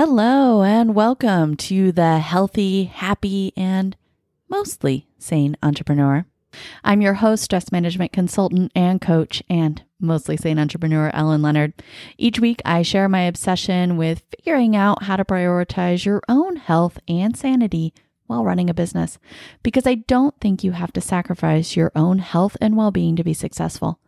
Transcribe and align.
Hello, 0.00 0.62
and 0.62 0.94
welcome 0.94 1.56
to 1.56 1.90
the 1.90 2.20
Healthy, 2.20 2.84
Happy, 2.84 3.52
and 3.56 3.96
Mostly 4.48 5.08
Sane 5.18 5.56
Entrepreneur. 5.60 6.24
I'm 6.84 7.00
your 7.02 7.14
host, 7.14 7.42
stress 7.42 7.72
management 7.72 8.12
consultant 8.12 8.70
and 8.76 9.00
coach, 9.00 9.42
and 9.50 9.82
mostly 9.98 10.36
sane 10.36 10.60
entrepreneur, 10.60 11.10
Ellen 11.12 11.42
Leonard. 11.42 11.72
Each 12.16 12.38
week, 12.38 12.62
I 12.64 12.82
share 12.82 13.08
my 13.08 13.22
obsession 13.22 13.96
with 13.96 14.22
figuring 14.30 14.76
out 14.76 15.02
how 15.02 15.16
to 15.16 15.24
prioritize 15.24 16.04
your 16.04 16.22
own 16.28 16.54
health 16.54 17.00
and 17.08 17.36
sanity 17.36 17.92
while 18.28 18.44
running 18.44 18.70
a 18.70 18.74
business, 18.74 19.18
because 19.64 19.84
I 19.84 19.96
don't 19.96 20.38
think 20.40 20.62
you 20.62 20.70
have 20.70 20.92
to 20.92 21.00
sacrifice 21.00 21.74
your 21.74 21.90
own 21.96 22.20
health 22.20 22.56
and 22.60 22.76
well 22.76 22.92
being 22.92 23.16
to 23.16 23.24
be 23.24 23.34
successful. 23.34 23.98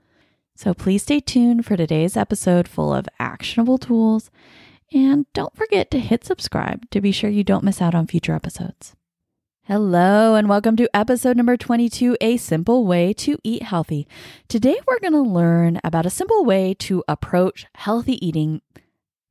So 0.55 0.73
please 0.73 1.03
stay 1.03 1.19
tuned 1.19 1.67
for 1.67 1.77
today's 1.77 2.17
episode 2.17 2.69
full 2.69 2.95
of 2.95 3.09
actionable 3.19 3.79
tools 3.79 4.31
and 4.93 5.27
don't 5.33 5.55
forget 5.55 5.91
to 5.91 6.01
hit 6.01 6.25
subscribe 6.25 6.89
to 6.91 7.01
be 7.01 7.13
sure 7.13 7.31
you 7.31 7.45
don't 7.45 7.65
miss 7.65 7.81
out 7.81 7.95
on 7.95 8.07
future 8.07 8.35
episodes. 8.35 8.97
Hello, 9.65 10.35
and 10.35 10.49
welcome 10.49 10.75
to 10.77 10.89
episode 10.97 11.37
number 11.37 11.57
22 11.57 12.17
A 12.21 12.37
Simple 12.37 12.85
Way 12.85 13.13
to 13.13 13.39
Eat 13.45 13.63
Healthy. 13.63 14.09
Today, 14.49 14.77
we're 14.87 14.99
going 14.99 15.13
to 15.13 15.21
learn 15.21 15.81
about 15.85 16.07
a 16.07 16.11
simple 16.11 16.45
way 16.45 16.75
to 16.81 17.05
approach 17.07 17.67
healthy 17.77 18.25
eating 18.27 18.63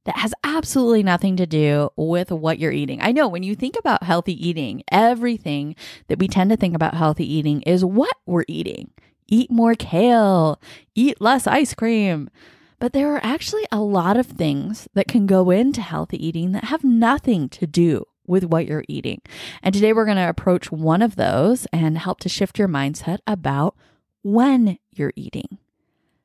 that 0.05 0.19
has 0.19 0.33
absolutely 0.45 1.03
nothing 1.03 1.35
to 1.35 1.45
do 1.45 1.89
with 1.97 2.31
what 2.31 2.57
you're 2.57 2.71
eating. 2.71 3.01
I 3.01 3.11
know 3.11 3.27
when 3.27 3.43
you 3.43 3.53
think 3.53 3.75
about 3.77 4.03
healthy 4.03 4.47
eating, 4.47 4.83
everything 4.89 5.75
that 6.07 6.19
we 6.19 6.29
tend 6.29 6.51
to 6.51 6.57
think 6.57 6.73
about 6.73 6.93
healthy 6.93 7.31
eating 7.31 7.63
is 7.63 7.83
what 7.83 8.15
we're 8.25 8.45
eating. 8.47 8.91
Eat 9.27 9.51
more 9.51 9.75
kale, 9.75 10.61
eat 10.95 11.19
less 11.19 11.47
ice 11.47 11.73
cream 11.73 12.29
but 12.79 12.93
there 12.93 13.13
are 13.13 13.23
actually 13.23 13.65
a 13.71 13.79
lot 13.79 14.17
of 14.17 14.25
things 14.25 14.87
that 14.93 15.07
can 15.07 15.25
go 15.25 15.49
into 15.49 15.81
healthy 15.81 16.25
eating 16.25 16.53
that 16.53 16.65
have 16.65 16.83
nothing 16.83 17.49
to 17.49 17.67
do 17.67 18.05
with 18.25 18.45
what 18.45 18.65
you're 18.65 18.85
eating. 18.87 19.21
And 19.61 19.73
today 19.73 19.91
we're 19.91 20.05
going 20.05 20.17
to 20.17 20.29
approach 20.29 20.71
one 20.71 21.01
of 21.01 21.15
those 21.15 21.65
and 21.73 21.97
help 21.97 22.19
to 22.21 22.29
shift 22.29 22.59
your 22.59 22.67
mindset 22.67 23.19
about 23.27 23.75
when 24.23 24.77
you're 24.91 25.13
eating. 25.15 25.57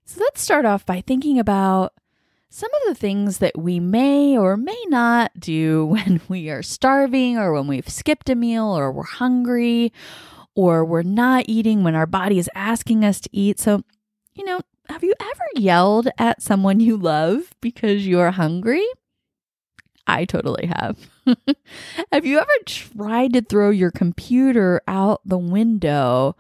So 0.05 0.21
let's 0.21 0.43
start 0.43 0.67
off 0.67 0.85
by 0.85 1.01
thinking 1.01 1.39
about 1.39 1.95
some 2.51 2.71
of 2.73 2.81
the 2.87 3.01
things 3.01 3.39
that 3.39 3.59
we 3.59 3.81
may 3.81 4.37
or 4.37 4.57
may 4.57 4.81
not 4.87 5.33
do 5.41 5.87
when 5.91 6.21
we 6.29 6.51
are 6.51 6.63
starving 6.63 7.37
or 7.37 7.53
when 7.53 7.67
we've 7.67 7.89
skipped 7.89 8.29
a 8.29 8.35
meal 8.35 8.67
or 8.67 8.93
we're 8.93 9.03
hungry 9.03 9.93
or 10.55 10.85
we're 10.85 11.03
not 11.03 11.47
eating 11.49 11.83
when 11.83 11.97
our 11.97 12.07
body 12.07 12.39
is 12.39 12.51
asking 12.55 13.05
us 13.05 13.21
to 13.21 13.31
eat. 13.33 13.59
So, 13.59 13.83
you 14.35 14.45
know, 14.45 14.61
have 14.89 15.03
you 15.03 15.15
ever 15.21 15.45
yelled 15.57 16.09
at 16.19 16.43
someone 16.43 16.81
you 16.81 16.97
love 16.97 17.55
because 17.61 18.07
you're 18.07 18.31
hungry? 18.31 18.85
I 20.07 20.25
totally 20.25 20.67
have. 20.67 20.99
have 22.13 22.27
you 22.27 22.39
ever 22.39 22.51
tried 22.67 23.33
to 23.33 23.43
throw 23.43 23.71
your 23.71 23.91
computer 23.91 24.83
out 24.87 25.23
the 25.25 25.39
window 25.39 26.37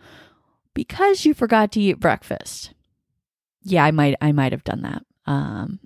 because 0.75 1.25
you 1.25 1.33
forgot 1.33 1.73
to 1.73 1.81
eat 1.81 2.01
breakfast? 2.01 2.75
Yeah, 3.63 3.85
I 3.85 3.91
might 3.91 4.17
I 4.21 4.33
might 4.33 4.53
have 4.53 4.65
done 4.65 4.83
that. 4.83 5.05
Um, 5.27 5.81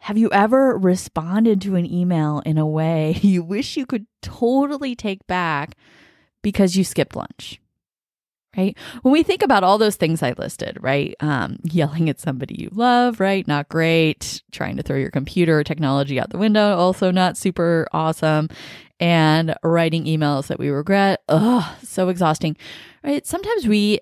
have 0.00 0.18
you 0.18 0.30
ever 0.32 0.76
responded 0.76 1.60
to 1.62 1.76
an 1.76 1.90
email 1.90 2.42
in 2.44 2.58
a 2.58 2.66
way 2.66 3.18
you 3.22 3.42
wish 3.42 3.76
you 3.76 3.86
could 3.86 4.06
totally 4.20 4.94
take 4.94 5.26
back 5.26 5.76
because 6.42 6.76
you 6.76 6.84
skipped 6.84 7.16
lunch? 7.16 7.60
Right? 8.56 8.76
When 9.02 9.12
we 9.12 9.22
think 9.22 9.42
about 9.42 9.64
all 9.64 9.78
those 9.78 9.96
things 9.96 10.22
I 10.22 10.32
listed, 10.32 10.78
right? 10.80 11.14
Um, 11.20 11.58
yelling 11.62 12.08
at 12.08 12.20
somebody 12.20 12.56
you 12.60 12.70
love, 12.72 13.20
right? 13.20 13.46
Not 13.46 13.68
great. 13.68 14.42
Trying 14.50 14.76
to 14.76 14.82
throw 14.82 14.96
your 14.96 15.10
computer 15.10 15.62
technology 15.62 16.18
out 16.18 16.30
the 16.30 16.38
window, 16.38 16.76
also 16.76 17.10
not 17.10 17.36
super 17.36 17.86
awesome. 17.92 18.48
And 18.98 19.54
writing 19.62 20.04
emails 20.04 20.48
that 20.48 20.58
we 20.58 20.68
regret, 20.68 21.22
ugh, 21.28 21.64
so 21.82 22.08
exhausting, 22.08 22.56
right? 23.02 23.26
Sometimes 23.26 23.66
we 23.66 24.00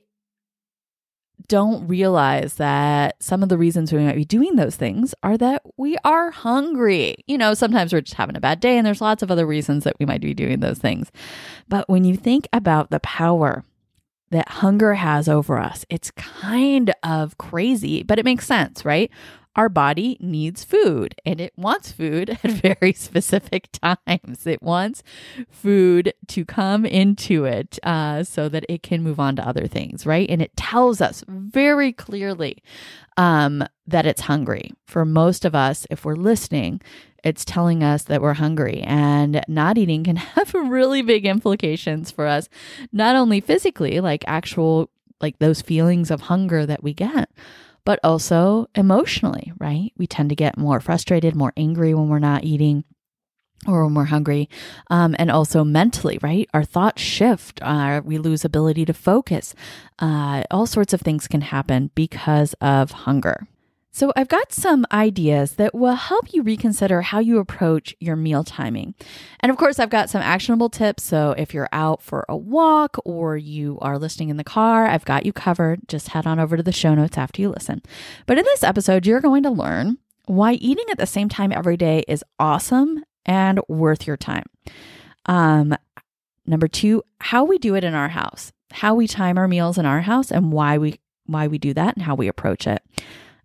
don't 1.46 1.86
realize 1.86 2.54
that 2.54 3.22
some 3.22 3.42
of 3.42 3.48
the 3.48 3.56
reasons 3.56 3.92
we 3.92 4.00
might 4.00 4.16
be 4.16 4.24
doing 4.24 4.56
those 4.56 4.76
things 4.76 5.14
are 5.22 5.38
that 5.38 5.62
we 5.76 5.96
are 6.04 6.30
hungry. 6.30 7.16
You 7.26 7.38
know, 7.38 7.54
sometimes 7.54 7.92
we're 7.92 8.00
just 8.00 8.16
having 8.16 8.36
a 8.36 8.40
bad 8.40 8.60
day, 8.60 8.76
and 8.76 8.86
there's 8.86 9.00
lots 9.00 9.22
of 9.22 9.30
other 9.30 9.46
reasons 9.46 9.84
that 9.84 9.98
we 9.98 10.06
might 10.06 10.20
be 10.20 10.34
doing 10.34 10.60
those 10.60 10.78
things. 10.78 11.10
But 11.68 11.88
when 11.88 12.04
you 12.04 12.16
think 12.16 12.48
about 12.52 12.90
the 12.90 13.00
power 13.00 13.64
that 14.30 14.48
hunger 14.48 14.94
has 14.94 15.28
over 15.28 15.58
us. 15.58 15.84
It's 15.88 16.10
kind 16.12 16.92
of 17.02 17.38
crazy, 17.38 18.02
but 18.02 18.18
it 18.18 18.24
makes 18.24 18.46
sense, 18.46 18.84
right? 18.84 19.10
Our 19.56 19.68
body 19.68 20.16
needs 20.20 20.62
food 20.62 21.16
and 21.26 21.40
it 21.40 21.52
wants 21.56 21.90
food 21.90 22.30
at 22.44 22.50
very 22.50 22.92
specific 22.92 23.68
times. 23.72 24.46
It 24.46 24.62
wants 24.62 25.02
food 25.50 26.14
to 26.28 26.44
come 26.44 26.86
into 26.86 27.44
it 27.44 27.78
uh, 27.82 28.22
so 28.22 28.48
that 28.48 28.64
it 28.68 28.82
can 28.84 29.02
move 29.02 29.18
on 29.18 29.34
to 29.36 29.46
other 29.46 29.66
things, 29.66 30.06
right? 30.06 30.30
And 30.30 30.40
it 30.40 30.56
tells 30.56 31.00
us 31.00 31.24
very 31.26 31.92
clearly 31.92 32.62
um, 33.16 33.64
that 33.86 34.06
it's 34.06 34.22
hungry. 34.22 34.70
For 34.86 35.04
most 35.04 35.44
of 35.44 35.54
us, 35.56 35.86
if 35.90 36.04
we're 36.04 36.14
listening, 36.14 36.80
it's 37.24 37.44
telling 37.44 37.82
us 37.82 38.04
that 38.04 38.22
we're 38.22 38.34
hungry 38.34 38.80
and 38.82 39.42
not 39.48 39.78
eating 39.78 40.04
can 40.04 40.16
have 40.16 40.54
really 40.54 41.02
big 41.02 41.26
implications 41.26 42.10
for 42.10 42.26
us, 42.26 42.48
not 42.92 43.16
only 43.16 43.40
physically, 43.40 44.00
like 44.00 44.24
actual, 44.26 44.90
like 45.20 45.38
those 45.38 45.62
feelings 45.62 46.10
of 46.10 46.22
hunger 46.22 46.66
that 46.66 46.82
we 46.82 46.94
get, 46.94 47.30
but 47.84 47.98
also 48.04 48.66
emotionally, 48.74 49.52
right? 49.58 49.92
We 49.96 50.06
tend 50.06 50.28
to 50.30 50.36
get 50.36 50.58
more 50.58 50.80
frustrated, 50.80 51.34
more 51.34 51.52
angry 51.56 51.94
when 51.94 52.08
we're 52.08 52.18
not 52.18 52.44
eating 52.44 52.84
or 53.66 53.84
when 53.84 53.94
we're 53.94 54.04
hungry. 54.04 54.48
Um, 54.88 55.16
and 55.18 55.30
also 55.30 55.64
mentally, 55.64 56.18
right? 56.22 56.48
Our 56.54 56.64
thoughts 56.64 57.02
shift. 57.02 57.60
Uh, 57.62 58.00
we 58.04 58.18
lose 58.18 58.44
ability 58.44 58.84
to 58.84 58.94
focus. 58.94 59.54
Uh, 59.98 60.44
all 60.50 60.66
sorts 60.66 60.92
of 60.92 61.00
things 61.00 61.26
can 61.26 61.40
happen 61.40 61.90
because 61.94 62.54
of 62.60 62.90
hunger. 62.90 63.48
So, 63.98 64.12
I've 64.14 64.28
got 64.28 64.52
some 64.52 64.86
ideas 64.92 65.56
that 65.56 65.74
will 65.74 65.96
help 65.96 66.32
you 66.32 66.44
reconsider 66.44 67.02
how 67.02 67.18
you 67.18 67.38
approach 67.38 67.96
your 67.98 68.14
meal 68.14 68.44
timing. 68.44 68.94
And 69.40 69.50
of 69.50 69.56
course, 69.56 69.80
I've 69.80 69.90
got 69.90 70.08
some 70.08 70.22
actionable 70.22 70.70
tips. 70.70 71.02
So, 71.02 71.34
if 71.36 71.52
you're 71.52 71.68
out 71.72 72.00
for 72.00 72.24
a 72.28 72.36
walk 72.36 72.96
or 73.04 73.36
you 73.36 73.76
are 73.80 73.98
listening 73.98 74.28
in 74.28 74.36
the 74.36 74.44
car, 74.44 74.86
I've 74.86 75.04
got 75.04 75.26
you 75.26 75.32
covered. 75.32 75.88
Just 75.88 76.10
head 76.10 76.28
on 76.28 76.38
over 76.38 76.56
to 76.56 76.62
the 76.62 76.70
show 76.70 76.94
notes 76.94 77.18
after 77.18 77.42
you 77.42 77.48
listen. 77.48 77.82
But 78.26 78.38
in 78.38 78.44
this 78.44 78.62
episode, 78.62 79.04
you're 79.04 79.20
going 79.20 79.42
to 79.42 79.50
learn 79.50 79.98
why 80.26 80.52
eating 80.52 80.86
at 80.92 80.98
the 80.98 81.04
same 81.04 81.28
time 81.28 81.50
every 81.50 81.76
day 81.76 82.04
is 82.06 82.22
awesome 82.38 83.02
and 83.26 83.58
worth 83.66 84.06
your 84.06 84.16
time. 84.16 84.44
Um, 85.26 85.74
number 86.46 86.68
two, 86.68 87.02
how 87.20 87.42
we 87.42 87.58
do 87.58 87.74
it 87.74 87.82
in 87.82 87.94
our 87.94 88.10
house, 88.10 88.52
how 88.74 88.94
we 88.94 89.08
time 89.08 89.36
our 89.38 89.48
meals 89.48 89.76
in 89.76 89.86
our 89.86 90.02
house, 90.02 90.30
and 90.30 90.52
why 90.52 90.78
we 90.78 91.00
why 91.26 91.48
we 91.48 91.58
do 91.58 91.74
that 91.74 91.96
and 91.96 92.04
how 92.04 92.14
we 92.14 92.28
approach 92.28 92.64
it. 92.64 92.80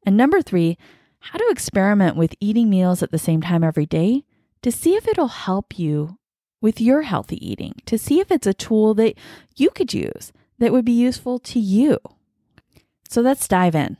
And 0.05 0.17
number 0.17 0.41
three, 0.41 0.77
how 1.19 1.37
to 1.37 1.49
experiment 1.49 2.17
with 2.17 2.35
eating 2.39 2.69
meals 2.69 3.01
at 3.01 3.11
the 3.11 3.17
same 3.17 3.41
time 3.41 3.63
every 3.63 3.85
day 3.85 4.25
to 4.61 4.71
see 4.71 4.95
if 4.95 5.07
it'll 5.07 5.27
help 5.27 5.77
you 5.77 6.17
with 6.61 6.79
your 6.79 7.03
healthy 7.03 7.45
eating, 7.45 7.73
to 7.85 7.97
see 7.97 8.19
if 8.19 8.31
it's 8.31 8.47
a 8.47 8.53
tool 8.53 8.93
that 8.95 9.15
you 9.55 9.69
could 9.69 9.93
use 9.93 10.31
that 10.59 10.71
would 10.71 10.85
be 10.85 10.93
useful 10.93 11.39
to 11.39 11.59
you. 11.59 11.97
So 13.09 13.21
let's 13.21 13.47
dive 13.47 13.75
in. 13.75 13.97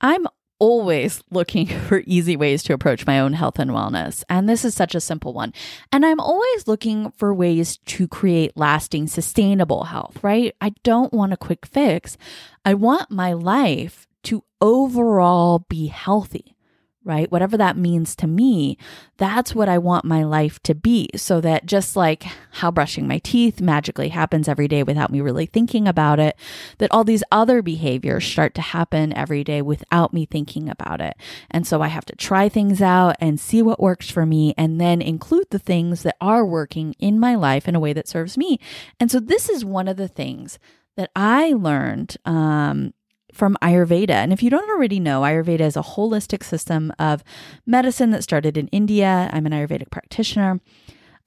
I'm 0.00 0.26
always 0.58 1.22
looking 1.30 1.66
for 1.88 2.02
easy 2.06 2.36
ways 2.36 2.62
to 2.62 2.72
approach 2.72 3.06
my 3.06 3.18
own 3.18 3.32
health 3.32 3.58
and 3.58 3.70
wellness. 3.70 4.22
And 4.28 4.48
this 4.48 4.64
is 4.64 4.74
such 4.74 4.94
a 4.94 5.00
simple 5.00 5.32
one. 5.32 5.52
And 5.90 6.06
I'm 6.06 6.20
always 6.20 6.68
looking 6.68 7.10
for 7.12 7.34
ways 7.34 7.78
to 7.78 8.06
create 8.06 8.56
lasting, 8.56 9.08
sustainable 9.08 9.84
health, 9.84 10.22
right? 10.22 10.54
I 10.60 10.72
don't 10.84 11.12
want 11.12 11.32
a 11.32 11.36
quick 11.36 11.66
fix. 11.66 12.16
I 12.64 12.74
want 12.74 13.10
my 13.10 13.32
life 13.32 14.06
to 14.24 14.44
overall 14.60 15.60
be 15.68 15.86
healthy, 15.86 16.56
right? 17.04 17.32
Whatever 17.32 17.56
that 17.56 17.76
means 17.76 18.14
to 18.16 18.28
me, 18.28 18.78
that's 19.16 19.54
what 19.54 19.68
I 19.68 19.78
want 19.78 20.04
my 20.04 20.22
life 20.22 20.62
to 20.62 20.74
be. 20.74 21.08
So 21.16 21.40
that 21.40 21.66
just 21.66 21.96
like 21.96 22.24
how 22.52 22.70
brushing 22.70 23.08
my 23.08 23.18
teeth 23.18 23.60
magically 23.60 24.10
happens 24.10 24.46
every 24.46 24.68
day 24.68 24.84
without 24.84 25.10
me 25.10 25.20
really 25.20 25.46
thinking 25.46 25.88
about 25.88 26.20
it, 26.20 26.36
that 26.78 26.92
all 26.92 27.02
these 27.02 27.24
other 27.32 27.60
behaviors 27.60 28.24
start 28.24 28.54
to 28.54 28.60
happen 28.60 29.12
every 29.14 29.42
day 29.42 29.62
without 29.62 30.14
me 30.14 30.26
thinking 30.26 30.68
about 30.68 31.00
it. 31.00 31.16
And 31.50 31.66
so 31.66 31.82
I 31.82 31.88
have 31.88 32.04
to 32.06 32.14
try 32.14 32.48
things 32.48 32.80
out 32.80 33.16
and 33.18 33.40
see 33.40 33.62
what 33.62 33.80
works 33.80 34.08
for 34.08 34.24
me 34.24 34.54
and 34.56 34.80
then 34.80 35.02
include 35.02 35.50
the 35.50 35.58
things 35.58 36.04
that 36.04 36.16
are 36.20 36.46
working 36.46 36.94
in 37.00 37.18
my 37.18 37.34
life 37.34 37.66
in 37.66 37.74
a 37.74 37.80
way 37.80 37.92
that 37.92 38.08
serves 38.08 38.38
me. 38.38 38.60
And 39.00 39.10
so 39.10 39.18
this 39.18 39.48
is 39.48 39.64
one 39.64 39.88
of 39.88 39.96
the 39.96 40.08
things 40.08 40.60
that 40.96 41.10
I 41.16 41.52
learned 41.52 42.16
um, 42.24 42.92
from 43.32 43.56
Ayurveda. 43.62 44.10
And 44.10 44.32
if 44.32 44.42
you 44.42 44.50
don't 44.50 44.70
already 44.70 45.00
know, 45.00 45.22
Ayurveda 45.22 45.60
is 45.60 45.76
a 45.76 45.82
holistic 45.82 46.44
system 46.44 46.92
of 46.98 47.24
medicine 47.66 48.10
that 48.10 48.22
started 48.22 48.56
in 48.56 48.68
India. 48.68 49.30
I'm 49.32 49.46
an 49.46 49.52
Ayurvedic 49.52 49.90
practitioner, 49.90 50.60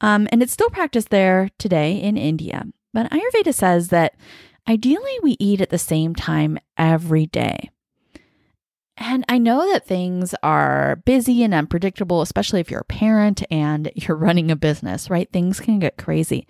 um, 0.01 0.27
and 0.31 0.41
it's 0.43 0.53
still 0.53 0.69
practiced 0.69 1.09
there 1.09 1.49
today 1.57 1.97
in 1.97 2.17
India. 2.17 2.65
But 2.93 3.11
Ayurveda 3.11 3.53
says 3.53 3.89
that 3.89 4.15
ideally 4.67 5.19
we 5.21 5.35
eat 5.39 5.61
at 5.61 5.69
the 5.69 5.77
same 5.77 6.15
time 6.15 6.57
every 6.77 7.25
day. 7.25 7.69
And 8.97 9.25
I 9.27 9.37
know 9.37 9.69
that 9.71 9.85
things 9.85 10.33
are 10.41 11.01
busy 11.05 11.43
and 11.43 11.53
unpredictable, 11.53 12.21
especially 12.21 12.61
if 12.61 12.71
you're 12.71 12.81
a 12.81 12.85
parent 12.85 13.43
and 13.51 13.91
you're 13.95 14.17
running 14.17 14.49
a 14.49 14.55
business, 14.55 15.09
right? 15.09 15.29
Things 15.31 15.59
can 15.59 15.79
get 15.79 15.97
crazy. 15.97 16.47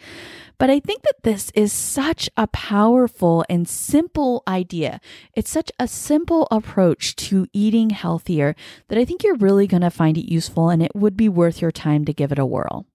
But 0.57 0.69
I 0.69 0.79
think 0.79 1.01
that 1.03 1.23
this 1.23 1.51
is 1.53 1.73
such 1.73 2.29
a 2.37 2.47
powerful 2.47 3.43
and 3.49 3.67
simple 3.67 4.43
idea. 4.47 5.01
It's 5.33 5.49
such 5.49 5.71
a 5.79 5.87
simple 5.87 6.47
approach 6.49 7.15
to 7.17 7.47
eating 7.51 7.89
healthier 7.89 8.55
that 8.87 8.97
I 8.97 9.05
think 9.05 9.23
you're 9.23 9.35
really 9.35 9.67
going 9.67 9.81
to 9.81 9.89
find 9.89 10.17
it 10.17 10.31
useful 10.31 10.69
and 10.69 10.81
it 10.81 10.95
would 10.95 11.17
be 11.17 11.27
worth 11.27 11.61
your 11.61 11.71
time 11.71 12.05
to 12.05 12.13
give 12.13 12.31
it 12.31 12.39
a 12.39 12.45
whirl. 12.45 12.85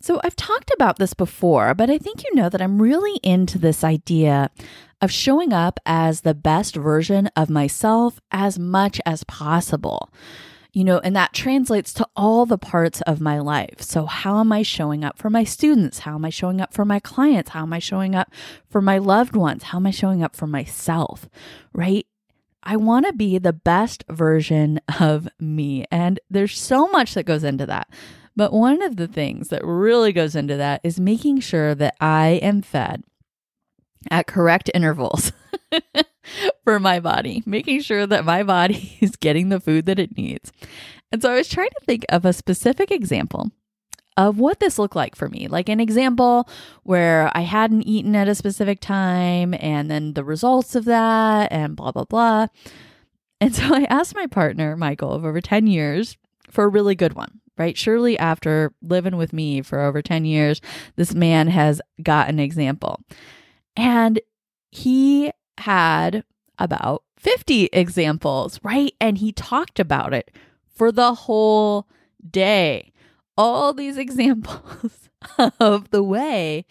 So, 0.00 0.20
I've 0.22 0.36
talked 0.36 0.70
about 0.74 0.98
this 0.98 1.14
before, 1.14 1.72
but 1.74 1.88
I 1.88 1.96
think 1.96 2.24
you 2.24 2.34
know 2.34 2.50
that 2.50 2.60
I'm 2.60 2.82
really 2.82 3.18
into 3.22 3.58
this 3.58 3.82
idea 3.82 4.50
of 5.04 5.12
showing 5.12 5.52
up 5.52 5.78
as 5.84 6.22
the 6.22 6.34
best 6.34 6.74
version 6.74 7.28
of 7.36 7.50
myself 7.50 8.20
as 8.30 8.58
much 8.58 8.98
as 9.04 9.22
possible. 9.24 10.08
You 10.72 10.82
know, 10.82 10.98
and 10.98 11.14
that 11.14 11.34
translates 11.34 11.92
to 11.92 12.08
all 12.16 12.46
the 12.46 12.58
parts 12.58 13.02
of 13.02 13.20
my 13.20 13.38
life. 13.38 13.80
So, 13.80 14.06
how 14.06 14.40
am 14.40 14.50
I 14.50 14.62
showing 14.62 15.04
up 15.04 15.18
for 15.18 15.28
my 15.28 15.44
students? 15.44 16.00
How 16.00 16.14
am 16.14 16.24
I 16.24 16.30
showing 16.30 16.60
up 16.60 16.72
for 16.72 16.84
my 16.84 16.98
clients? 16.98 17.50
How 17.50 17.62
am 17.62 17.72
I 17.72 17.78
showing 17.78 18.16
up 18.16 18.32
for 18.68 18.80
my 18.80 18.98
loved 18.98 19.36
ones? 19.36 19.64
How 19.64 19.78
am 19.78 19.86
I 19.86 19.92
showing 19.92 20.24
up 20.24 20.34
for 20.34 20.48
myself? 20.48 21.28
Right? 21.72 22.06
I 22.64 22.76
want 22.76 23.04
to 23.06 23.12
be 23.12 23.36
the 23.36 23.52
best 23.52 24.04
version 24.08 24.80
of 24.98 25.28
me. 25.38 25.84
And 25.92 26.18
there's 26.30 26.58
so 26.58 26.88
much 26.88 27.12
that 27.12 27.26
goes 27.26 27.44
into 27.44 27.66
that. 27.66 27.88
But 28.34 28.52
one 28.54 28.82
of 28.82 28.96
the 28.96 29.06
things 29.06 29.48
that 29.48 29.64
really 29.64 30.12
goes 30.12 30.34
into 30.34 30.56
that 30.56 30.80
is 30.82 30.98
making 30.98 31.40
sure 31.40 31.74
that 31.74 31.94
I 32.00 32.40
am 32.42 32.62
fed 32.62 33.04
at 34.10 34.26
correct 34.26 34.70
intervals 34.74 35.32
for 36.64 36.80
my 36.80 37.00
body, 37.00 37.42
making 37.46 37.80
sure 37.80 38.06
that 38.06 38.24
my 38.24 38.42
body 38.42 38.96
is 39.00 39.16
getting 39.16 39.48
the 39.48 39.60
food 39.60 39.86
that 39.86 39.98
it 39.98 40.16
needs. 40.16 40.52
And 41.12 41.22
so 41.22 41.32
I 41.32 41.36
was 41.36 41.48
trying 41.48 41.70
to 41.70 41.84
think 41.86 42.04
of 42.08 42.24
a 42.24 42.32
specific 42.32 42.90
example 42.90 43.50
of 44.16 44.38
what 44.38 44.60
this 44.60 44.78
looked 44.78 44.96
like 44.96 45.16
for 45.16 45.28
me. 45.28 45.48
Like 45.48 45.68
an 45.68 45.80
example 45.80 46.48
where 46.84 47.30
I 47.34 47.40
hadn't 47.40 47.82
eaten 47.82 48.14
at 48.14 48.28
a 48.28 48.34
specific 48.34 48.80
time 48.80 49.54
and 49.58 49.90
then 49.90 50.14
the 50.14 50.24
results 50.24 50.74
of 50.74 50.84
that 50.84 51.50
and 51.52 51.76
blah, 51.76 51.92
blah, 51.92 52.04
blah. 52.04 52.46
And 53.40 53.54
so 53.54 53.74
I 53.74 53.86
asked 53.90 54.14
my 54.14 54.26
partner, 54.26 54.76
Michael, 54.76 55.12
of 55.12 55.24
over 55.24 55.40
10 55.40 55.66
years 55.66 56.16
for 56.48 56.64
a 56.64 56.68
really 56.68 56.94
good 56.94 57.14
one 57.14 57.40
right? 57.56 57.76
Surely, 57.76 58.18
after 58.18 58.72
living 58.82 59.16
with 59.16 59.32
me 59.32 59.62
for 59.62 59.80
over 59.80 60.02
10 60.02 60.24
years, 60.24 60.60
this 60.96 61.14
man 61.14 61.48
has 61.48 61.80
got 62.02 62.28
an 62.28 62.38
example. 62.40 63.00
And 63.76 64.20
he 64.70 65.32
had 65.58 66.24
about 66.58 67.02
50 67.18 67.70
examples, 67.72 68.60
right? 68.62 68.92
And 69.00 69.18
he 69.18 69.32
talked 69.32 69.80
about 69.80 70.12
it 70.12 70.30
for 70.74 70.92
the 70.92 71.14
whole 71.14 71.88
day. 72.30 72.92
All 73.36 73.72
these 73.72 73.96
examples 73.98 75.08
of 75.60 75.90
the 75.90 76.02
way 76.02 76.66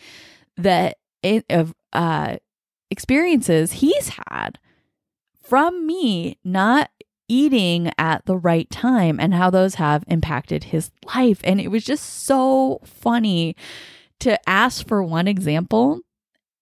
that 0.57 0.97
it, 1.21 1.45
of 1.49 1.73
uh, 1.91 2.37
experiences 2.91 3.73
he's 3.73 4.11
had 4.27 4.59
from 5.41 5.85
me 5.85 6.37
not 6.43 6.89
eating 7.27 7.91
at 7.97 8.25
the 8.25 8.37
right 8.37 8.69
time 8.69 9.19
and 9.19 9.33
how 9.33 9.49
those 9.49 9.75
have 9.75 10.03
impacted 10.07 10.65
his 10.65 10.91
life. 11.15 11.39
And 11.43 11.59
it 11.59 11.69
was 11.69 11.83
just 11.83 12.23
so 12.25 12.79
funny 12.83 13.55
to 14.19 14.37
ask 14.47 14.87
for 14.87 15.03
one 15.03 15.27
example. 15.27 16.01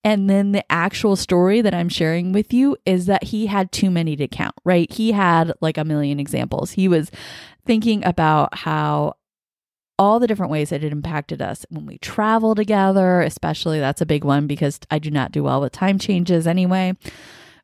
And 0.03 0.29
then 0.29 0.51
the 0.51 0.69
actual 0.71 1.15
story 1.15 1.61
that 1.61 1.75
I'm 1.75 1.89
sharing 1.89 2.31
with 2.31 2.53
you 2.53 2.75
is 2.85 3.05
that 3.05 3.25
he 3.25 3.47
had 3.47 3.71
too 3.71 3.91
many 3.91 4.15
to 4.15 4.27
count, 4.27 4.55
right? 4.65 4.91
He 4.91 5.11
had 5.11 5.53
like 5.61 5.77
a 5.77 5.85
million 5.85 6.19
examples. 6.19 6.71
He 6.71 6.87
was 6.87 7.11
thinking 7.65 8.03
about 8.03 8.57
how 8.59 9.15
all 9.99 10.19
the 10.19 10.25
different 10.25 10.51
ways 10.51 10.69
that 10.69 10.83
it 10.83 10.91
impacted 10.91 11.43
us 11.43 11.63
when 11.69 11.85
we 11.85 11.99
travel 11.99 12.55
together, 12.55 13.21
especially 13.21 13.79
that's 13.79 14.01
a 14.01 14.05
big 14.05 14.23
one 14.23 14.47
because 14.47 14.79
I 14.89 14.97
do 14.97 15.11
not 15.11 15.31
do 15.31 15.43
well 15.43 15.61
with 15.61 15.73
time 15.73 15.99
changes 15.99 16.47
anyway, 16.47 16.97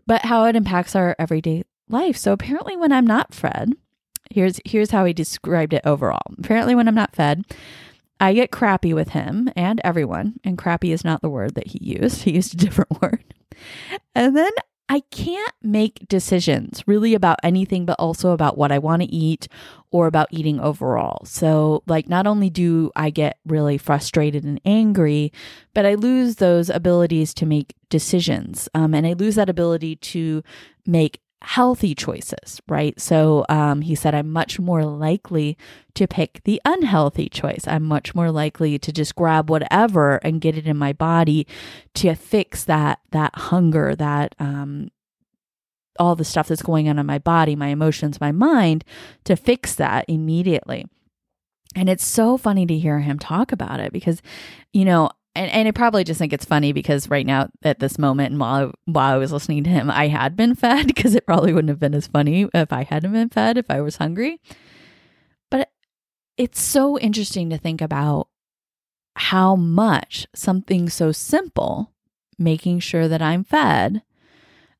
but 0.05 0.25
how 0.25 0.45
it 0.45 0.55
impacts 0.55 0.95
our 0.95 1.15
everyday 1.17 1.63
life. 1.89 2.15
So 2.15 2.33
apparently 2.33 2.77
when 2.77 2.91
I'm 2.91 3.07
not 3.07 3.33
fed, 3.33 3.73
here's 4.29 4.59
here's 4.65 4.91
how 4.91 5.05
he 5.05 5.13
described 5.13 5.73
it 5.73 5.81
overall. 5.83 6.21
Apparently 6.37 6.75
when 6.75 6.87
I'm 6.87 6.93
not 6.93 7.15
fed, 7.15 7.43
I 8.19 8.33
get 8.33 8.51
crappy 8.51 8.93
with 8.93 9.09
him 9.09 9.49
and 9.55 9.79
everyone, 9.83 10.39
and 10.43 10.57
crappy 10.57 10.91
is 10.91 11.03
not 11.03 11.21
the 11.21 11.29
word 11.29 11.55
that 11.55 11.67
he 11.67 11.79
used. 11.81 12.21
He 12.27 12.33
used 12.33 12.53
a 12.53 12.57
different 12.57 13.01
word. 13.01 13.23
And 14.15 14.35
then 14.35 14.51
I 14.89 15.01
can't 15.11 15.53
make 15.61 16.07
decisions 16.07 16.83
really 16.87 17.13
about 17.13 17.39
anything, 17.43 17.85
but 17.85 17.99
also 17.99 18.31
about 18.31 18.57
what 18.57 18.71
I 18.71 18.79
want 18.79 19.01
to 19.01 19.07
eat 19.07 19.47
or 19.91 20.07
about 20.07 20.29
eating 20.31 20.59
overall. 20.59 21.25
So, 21.25 21.83
like, 21.87 22.07
not 22.07 22.25
only 22.25 22.49
do 22.49 22.91
I 22.95 23.09
get 23.09 23.37
really 23.45 23.77
frustrated 23.77 24.45
and 24.45 24.61
angry, 24.63 25.33
but 25.73 25.85
I 25.85 25.95
lose 25.95 26.37
those 26.37 26.69
abilities 26.69 27.33
to 27.35 27.45
make 27.45 27.75
decisions. 27.89 28.69
Um, 28.73 28.93
and 28.93 29.05
I 29.05 29.13
lose 29.13 29.35
that 29.35 29.49
ability 29.49 29.97
to 29.97 30.41
make 30.85 31.19
healthy 31.41 31.93
choices, 31.93 32.61
right? 32.67 32.99
So 32.99 33.45
um, 33.49 33.81
he 33.81 33.95
said, 33.95 34.15
I'm 34.15 34.31
much 34.31 34.59
more 34.59 34.83
likely 34.83 35.57
to 35.93 36.07
pick 36.07 36.41
the 36.43 36.61
unhealthy 36.65 37.29
choice. 37.29 37.65
I'm 37.67 37.83
much 37.83 38.15
more 38.15 38.31
likely 38.31 38.79
to 38.79 38.91
just 38.91 39.15
grab 39.15 39.49
whatever 39.49 40.17
and 40.17 40.41
get 40.41 40.57
it 40.57 40.67
in 40.67 40.77
my 40.77 40.93
body 40.93 41.47
to 41.95 42.15
fix 42.15 42.63
that 42.65 42.99
that 43.11 43.35
hunger, 43.35 43.95
that 43.95 44.35
um, 44.39 44.89
all 45.99 46.15
the 46.15 46.25
stuff 46.25 46.47
that's 46.47 46.61
going 46.61 46.89
on 46.89 46.99
in 46.99 47.05
my 47.05 47.19
body, 47.19 47.55
my 47.55 47.67
emotions, 47.67 48.21
my 48.21 48.31
mind, 48.31 48.83
to 49.23 49.35
fix 49.35 49.75
that 49.75 50.05
immediately. 50.07 50.85
And 51.75 51.89
it's 51.89 52.05
so 52.05 52.37
funny 52.37 52.65
to 52.65 52.77
hear 52.77 52.99
him 52.99 53.19
talk 53.19 53.51
about 53.51 53.79
it 53.79 53.93
because, 53.93 54.21
you 54.73 54.85
know, 54.85 55.09
and, 55.37 55.51
and 55.51 55.67
I 55.67 55.71
probably 55.71 56.03
just 56.03 56.17
think 56.17 56.33
it's 56.33 56.45
funny 56.45 56.73
because 56.73 57.09
right 57.09 57.25
now 57.25 57.49
at 57.63 57.79
this 57.79 57.99
moment 57.99 58.31
and 58.31 58.39
while 58.39 58.67
I, 58.67 58.71
while 58.85 59.13
I 59.13 59.17
was 59.17 59.31
listening 59.31 59.63
to 59.63 59.69
him, 59.69 59.91
I 59.91 60.07
had 60.07 60.35
been 60.35 60.55
fed 60.63 60.87
because 60.87 61.15
it 61.15 61.25
probably 61.25 61.53
wouldn't 61.53 61.69
have 61.69 61.79
been 61.79 61.93
as 61.93 62.07
funny 62.07 62.47
if 62.53 62.73
I 62.73 62.83
hadn't 62.83 63.13
been 63.13 63.29
fed 63.29 63.57
if 63.57 63.69
I 63.69 63.81
was 63.81 63.97
hungry. 63.97 64.41
But 65.51 65.69
it's 66.37 66.59
so 66.59 66.97
interesting 66.99 67.49
to 67.51 67.57
think 67.57 67.81
about 67.81 68.27
how 69.15 69.55
much 69.55 70.27
something 70.35 70.89
so 70.89 71.11
simple, 71.11 71.91
making 72.37 72.79
sure 72.79 73.07
that 73.07 73.21
I'm 73.21 73.43
fed, 73.43 74.01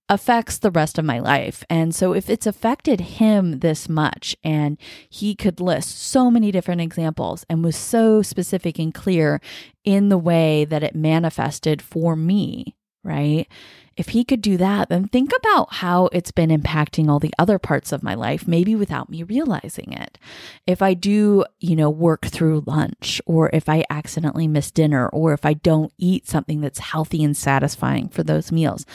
affects 0.09 0.57
the 0.57 0.71
rest 0.71 0.98
of 0.98 1.06
my 1.06 1.19
life. 1.19 1.63
And 1.69 1.94
so, 1.94 2.13
if 2.13 2.30
it's 2.30 2.48
affected 2.48 3.01
him 3.01 3.59
this 3.59 3.89
much, 3.89 4.36
and 4.44 4.77
he 5.09 5.36
could 5.36 5.59
list 5.59 6.01
so 6.01 6.31
many 6.31 6.51
different 6.51 6.81
examples 6.81 7.45
and 7.50 7.63
was 7.63 7.75
so 7.75 8.21
specific 8.21 8.80
and 8.80 8.94
clear 8.94 9.42
in 9.83 10.09
the 10.09 10.18
way 10.18 10.66
that 10.66 10.83
it 10.83 10.95
manifested 10.95 11.81
for 11.81 12.16
me, 12.16 12.76
right? 13.04 13.47
If 13.97 14.09
he 14.09 14.23
could 14.23 14.42
do 14.42 14.57
that, 14.57 14.90
then 14.90 15.07
think 15.07 15.31
about 15.35 15.73
how 15.73 16.06
it's 16.14 16.31
been 16.31 16.52
impacting 16.52 17.09
all 17.09 17.19
the 17.19 17.33
other 17.40 17.57
parts 17.57 17.92
of 17.92 18.04
my 18.04 18.14
life, 18.14 18.47
maybe 18.47 18.76
without 18.76 19.09
me 19.09 19.23
realizing 19.23 19.92
it. 19.92 20.19
If 20.68 20.83
I 20.83 20.94
do, 20.94 21.44
you 21.59 21.76
know, 21.76 21.90
work 21.90 22.28
through 22.28 22.64
lunch, 22.68 23.19
or 23.26 23.49
if 23.54 23.68
I 23.68 23.83
accidentally 23.90 24.47
miss 24.47 24.69
dinner, 24.69 25.09
or 25.09 25.33
if 25.33 25.45
I 25.45 25.54
don't 25.54 25.92
eat 25.97 26.28
something 26.28 26.61
that's 26.61 26.78
healthy 26.78 27.23
and 27.23 27.35
satisfying 27.35 28.07
for 28.07 28.21
those 28.21 28.52
meals, 28.52 28.85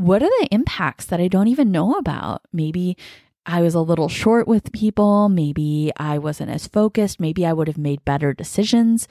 what 0.00 0.22
are 0.22 0.30
the 0.40 0.48
impacts 0.50 1.04
that 1.06 1.20
I 1.20 1.28
don't 1.28 1.48
even 1.48 1.70
know 1.70 1.94
about? 1.94 2.42
Maybe 2.52 2.96
I 3.44 3.60
was 3.60 3.74
a 3.74 3.80
little 3.80 4.08
short 4.08 4.48
with 4.48 4.72
people. 4.72 5.28
Maybe 5.28 5.92
I 5.98 6.16
wasn't 6.16 6.50
as 6.50 6.66
focused. 6.66 7.20
Maybe 7.20 7.44
I 7.44 7.52
would 7.52 7.68
have 7.68 7.76
made 7.76 8.04
better 8.04 8.32
decisions. 8.32 9.08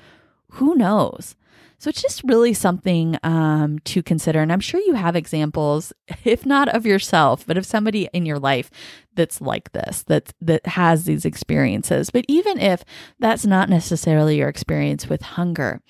Who 0.53 0.74
knows? 0.75 1.36
So 1.77 1.89
it's 1.89 2.01
just 2.01 2.24
really 2.24 2.53
something 2.53 3.17
um, 3.22 3.79
to 3.86 4.01
consider. 4.01 4.41
And 4.41 4.51
I'm 4.51 4.60
sure 4.60 4.81
you 4.81 4.96
have 4.96 5.15
examples, 5.15 5.93
if 6.25 6.43
not 6.43 6.67
of 6.69 6.88
yourself, 6.88 7.46
but 7.46 7.58
of 7.58 7.67
somebody 7.67 8.10
in 8.12 8.25
your 8.25 8.39
life 8.39 8.72
that's 9.13 9.39
like 9.39 9.72
this, 9.72 10.03
that 10.08 10.34
that 10.41 10.65
has 10.65 11.05
these 11.05 11.24
experiences. 11.24 12.10
But 12.10 12.25
even 12.27 12.60
if 12.60 12.84
that's 13.19 13.46
not 13.46 13.69
necessarily 13.69 14.38
your 14.38 14.50
experience 14.50 15.08
with 15.08 15.22
hunger, 15.22 15.81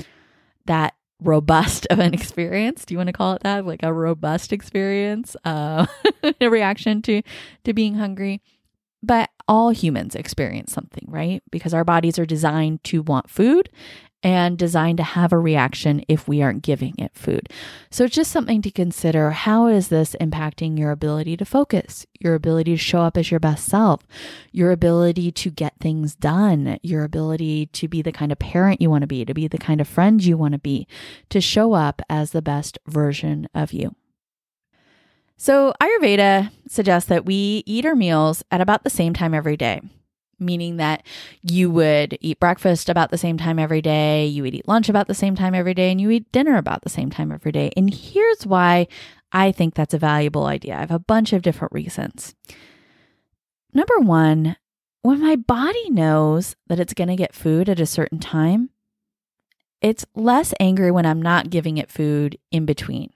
that 0.65 0.93
robust 1.21 1.85
of 1.89 1.99
an 1.99 2.13
experience. 2.13 2.85
Do 2.85 2.93
you 2.93 2.97
want 2.97 3.07
to 3.07 3.13
call 3.13 3.33
it 3.33 3.43
that? 3.43 3.65
Like 3.65 3.83
a 3.83 3.93
robust 3.93 4.53
experience, 4.53 5.35
uh, 5.45 5.85
a 6.41 6.49
reaction 6.49 7.01
to 7.03 7.21
to 7.63 7.73
being 7.73 7.95
hungry. 7.95 8.41
But 9.01 9.29
all 9.47 9.69
humans 9.69 10.13
experience 10.13 10.73
something, 10.73 11.05
right? 11.07 11.41
Because 11.51 11.73
our 11.73 11.85
bodies 11.85 12.19
are 12.19 12.25
designed 12.25 12.83
to 12.85 13.01
want 13.01 13.29
food 13.29 13.69
and 14.21 14.57
designed 14.57 14.97
to 14.97 15.03
have 15.03 15.31
a 15.31 15.37
reaction 15.37 16.03
if 16.07 16.27
we 16.27 16.41
aren't 16.41 16.63
giving 16.63 16.93
it 16.97 17.15
food. 17.15 17.49
So 17.89 18.03
it's 18.03 18.15
just 18.15 18.31
something 18.31 18.61
to 18.63 18.71
consider. 18.71 19.31
How 19.31 19.67
is 19.67 19.87
this 19.87 20.15
impacting 20.19 20.77
your 20.77 20.91
ability 20.91 21.37
to 21.37 21.45
focus, 21.45 22.05
your 22.19 22.35
ability 22.35 22.71
to 22.71 22.77
show 22.77 23.01
up 23.01 23.17
as 23.17 23.31
your 23.31 23.39
best 23.39 23.65
self, 23.65 24.05
your 24.51 24.71
ability 24.71 25.31
to 25.31 25.49
get 25.49 25.73
things 25.79 26.15
done, 26.15 26.79
your 26.83 27.03
ability 27.03 27.67
to 27.67 27.87
be 27.87 28.01
the 28.01 28.11
kind 28.11 28.31
of 28.31 28.39
parent 28.39 28.81
you 28.81 28.89
want 28.89 29.01
to 29.03 29.07
be, 29.07 29.23
to 29.23 29.33
be 29.33 29.47
the 29.47 29.57
kind 29.57 29.79
of 29.79 29.87
friend 29.87 30.23
you 30.23 30.37
want 30.37 30.51
to 30.53 30.59
be, 30.59 30.87
to 31.29 31.39
show 31.39 31.73
up 31.73 32.01
as 32.09 32.31
the 32.31 32.41
best 32.41 32.77
version 32.87 33.47
of 33.53 33.71
you? 33.71 33.95
So, 35.37 35.73
Ayurveda 35.81 36.51
suggests 36.67 37.07
that 37.07 37.25
we 37.25 37.63
eat 37.65 37.85
our 37.85 37.95
meals 37.95 38.43
at 38.51 38.59
about 38.59 38.83
the 38.83 38.89
same 38.89 39.13
time 39.13 39.33
every 39.33 39.55
day, 39.55 39.79
meaning 40.39 40.77
that 40.77 41.05
you 41.41 41.69
would 41.69 42.17
eat 42.21 42.39
breakfast 42.39 42.89
about 42.89 43.11
the 43.11 43.17
same 43.17 43.37
time 43.37 43.59
every 43.59 43.81
day, 43.81 44.25
you 44.25 44.43
would 44.43 44.55
eat 44.55 44.67
lunch 44.67 44.89
about 44.89 45.07
the 45.07 45.13
same 45.13 45.35
time 45.35 45.53
every 45.53 45.73
day, 45.73 45.91
and 45.91 45.99
you 45.99 46.09
eat 46.09 46.31
dinner 46.31 46.57
about 46.57 46.81
the 46.81 46.89
same 46.89 47.09
time 47.09 47.31
every 47.31 47.51
day. 47.51 47.71
And 47.75 47.93
here's 47.93 48.45
why 48.45 48.87
I 49.31 49.51
think 49.51 49.75
that's 49.75 49.93
a 49.93 49.99
valuable 49.99 50.45
idea. 50.45 50.75
I 50.75 50.79
have 50.79 50.91
a 50.91 50.99
bunch 50.99 51.33
of 51.33 51.41
different 51.41 51.73
reasons. 51.73 52.35
Number 53.73 53.99
one, 53.99 54.55
when 55.01 55.21
my 55.21 55.35
body 55.35 55.89
knows 55.89 56.55
that 56.67 56.79
it's 56.79 56.93
going 56.93 57.09
to 57.09 57.15
get 57.15 57.35
food 57.35 57.69
at 57.69 57.79
a 57.79 57.85
certain 57.85 58.19
time, 58.19 58.69
it's 59.81 60.05
less 60.15 60.53
angry 60.59 60.91
when 60.91 61.05
I'm 61.05 61.21
not 61.21 61.49
giving 61.49 61.77
it 61.77 61.91
food 61.91 62.37
in 62.51 62.65
between, 62.65 63.11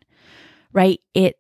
right? 0.72 1.02
It 1.14 1.38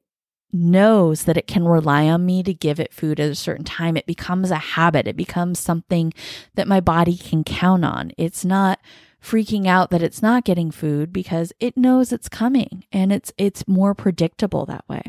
knows 0.53 1.23
that 1.23 1.37
it 1.37 1.47
can 1.47 1.67
rely 1.67 2.07
on 2.07 2.25
me 2.25 2.43
to 2.43 2.53
give 2.53 2.79
it 2.79 2.93
food 2.93 3.19
at 3.19 3.31
a 3.31 3.35
certain 3.35 3.65
time. 3.65 3.97
It 3.97 4.05
becomes 4.05 4.51
a 4.51 4.57
habit. 4.57 5.07
It 5.07 5.17
becomes 5.17 5.59
something 5.59 6.13
that 6.55 6.67
my 6.67 6.79
body 6.79 7.17
can 7.17 7.43
count 7.43 7.83
on. 7.83 8.11
It's 8.17 8.45
not 8.45 8.79
freaking 9.21 9.67
out 9.67 9.89
that 9.89 10.03
it's 10.03 10.21
not 10.21 10.43
getting 10.43 10.69
food 10.69 11.13
because 11.13 11.53
it 11.59 11.77
knows 11.77 12.11
it's 12.11 12.27
coming 12.27 12.83
and 12.91 13.11
it's 13.11 13.31
it's 13.37 13.67
more 13.67 13.95
predictable 13.95 14.65
that 14.65 14.87
way. 14.89 15.01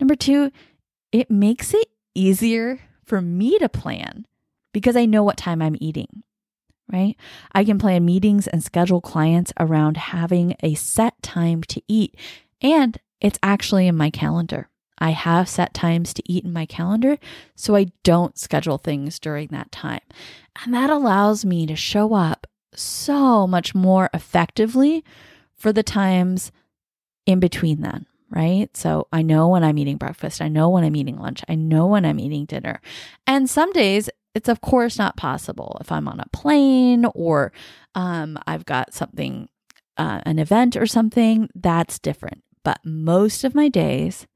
Number 0.00 0.14
2, 0.14 0.50
it 1.12 1.30
makes 1.30 1.74
it 1.74 1.88
easier 2.14 2.80
for 3.04 3.20
me 3.20 3.58
to 3.58 3.68
plan 3.68 4.26
because 4.72 4.96
I 4.96 5.06
know 5.06 5.22
what 5.22 5.36
time 5.36 5.60
I'm 5.60 5.76
eating. 5.80 6.22
Right? 6.90 7.16
I 7.52 7.64
can 7.64 7.78
plan 7.78 8.06
meetings 8.06 8.46
and 8.46 8.64
schedule 8.64 9.02
clients 9.02 9.52
around 9.60 9.98
having 9.98 10.56
a 10.62 10.72
set 10.74 11.22
time 11.22 11.62
to 11.64 11.82
eat 11.86 12.16
and 12.62 12.98
it's 13.20 13.38
actually 13.42 13.86
in 13.86 13.96
my 13.96 14.10
calendar. 14.10 14.68
I 14.98 15.10
have 15.10 15.48
set 15.48 15.74
times 15.74 16.12
to 16.14 16.22
eat 16.26 16.44
in 16.44 16.52
my 16.52 16.66
calendar, 16.66 17.18
so 17.54 17.76
I 17.76 17.86
don't 18.02 18.38
schedule 18.38 18.78
things 18.78 19.18
during 19.18 19.48
that 19.48 19.70
time. 19.70 20.00
And 20.64 20.74
that 20.74 20.90
allows 20.90 21.44
me 21.44 21.66
to 21.66 21.76
show 21.76 22.14
up 22.14 22.46
so 22.74 23.46
much 23.46 23.74
more 23.74 24.10
effectively 24.12 25.04
for 25.54 25.72
the 25.72 25.82
times 25.82 26.52
in 27.26 27.40
between 27.40 27.80
then, 27.80 28.06
right? 28.30 28.74
So 28.76 29.06
I 29.12 29.22
know 29.22 29.48
when 29.48 29.64
I'm 29.64 29.78
eating 29.78 29.96
breakfast, 29.98 30.40
I 30.40 30.48
know 30.48 30.68
when 30.68 30.84
I'm 30.84 30.96
eating 30.96 31.18
lunch, 31.18 31.42
I 31.48 31.54
know 31.54 31.86
when 31.86 32.04
I'm 32.04 32.20
eating 32.20 32.44
dinner. 32.44 32.80
And 33.26 33.48
some 33.48 33.72
days 33.72 34.10
it's 34.34 34.48
of 34.48 34.60
course 34.60 34.98
not 34.98 35.16
possible 35.16 35.78
if 35.80 35.90
I'm 35.90 36.06
on 36.08 36.20
a 36.20 36.28
plane 36.32 37.04
or 37.14 37.52
um, 37.94 38.38
I've 38.46 38.64
got 38.64 38.94
something, 38.94 39.48
uh, 39.96 40.20
an 40.24 40.38
event 40.38 40.76
or 40.76 40.86
something, 40.86 41.48
that's 41.54 41.98
different. 41.98 42.42
But 42.68 42.84
most 42.84 43.44
of 43.44 43.54
my 43.54 43.70
days, 43.70 44.26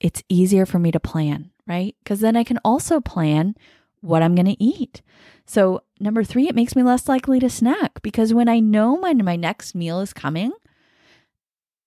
it's 0.00 0.22
easier 0.30 0.64
for 0.64 0.78
me 0.78 0.90
to 0.90 0.98
plan, 0.98 1.50
right? 1.66 1.94
Because 2.02 2.20
then 2.20 2.34
I 2.34 2.42
can 2.42 2.58
also 2.64 2.98
plan 2.98 3.56
what 4.00 4.22
I'm 4.22 4.34
going 4.34 4.46
to 4.46 4.64
eat. 4.64 5.02
So, 5.44 5.82
number 6.00 6.24
three, 6.24 6.48
it 6.48 6.54
makes 6.54 6.74
me 6.74 6.82
less 6.82 7.10
likely 7.10 7.38
to 7.40 7.50
snack 7.50 8.00
because 8.00 8.32
when 8.32 8.48
I 8.48 8.58
know 8.58 8.94
when 8.94 9.22
my 9.22 9.36
next 9.36 9.74
meal 9.74 10.00
is 10.00 10.14
coming, 10.14 10.52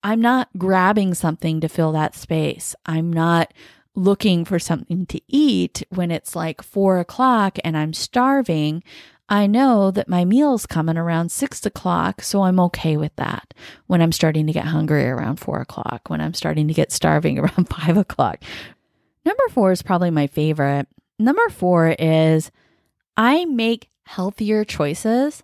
I'm 0.04 0.22
not 0.22 0.50
grabbing 0.56 1.16
something 1.16 1.60
to 1.62 1.68
fill 1.68 1.94
that 1.94 2.14
space. 2.14 2.76
I'm 2.86 3.12
not 3.12 3.52
looking 3.96 4.46
for 4.46 4.60
something 4.60 5.08
to 5.08 5.20
eat 5.28 5.82
when 5.90 6.12
it's 6.12 6.36
like 6.36 6.62
four 6.62 7.00
o'clock 7.00 7.58
and 7.64 7.76
I'm 7.76 7.94
starving. 7.94 8.84
I 9.32 9.48
know 9.48 9.92
that 9.92 10.10
my 10.10 10.26
meal's 10.26 10.66
coming 10.66 10.98
around 10.98 11.32
six 11.32 11.66
o'clock, 11.66 12.22
so 12.22 12.42
I'm 12.42 12.60
okay 12.60 12.98
with 12.98 13.16
that. 13.16 13.54
When 13.88 14.02
I'm 14.02 14.12
starting 14.12 14.46
to 14.48 14.52
get 14.52 14.66
hungry 14.66 15.06
around 15.08 15.38
four 15.38 15.62
o'clock, 15.62 16.10
when 16.10 16.20
I'm 16.20 16.34
starting 16.34 16.68
to 16.68 16.74
get 16.74 16.92
starving 16.92 17.40
around 17.40 17.70
five 17.70 17.96
o'clock. 17.96 18.44
Number 19.24 19.44
four 19.52 19.72
is 19.72 19.82
probably 19.82 20.12
my 20.12 20.28
favorite. 20.28 20.88
Number 21.18 21.48
four 21.50 21.96
is 21.98 22.52
I 23.16 23.46
make 23.46 23.90
healthier 24.04 24.66
choices 24.66 25.44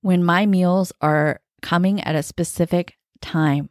when 0.00 0.24
my 0.24 0.46
meals 0.46 0.90
are 1.02 1.40
coming 1.60 2.00
at 2.00 2.16
a 2.16 2.22
specific 2.22 2.96
time 3.20 3.68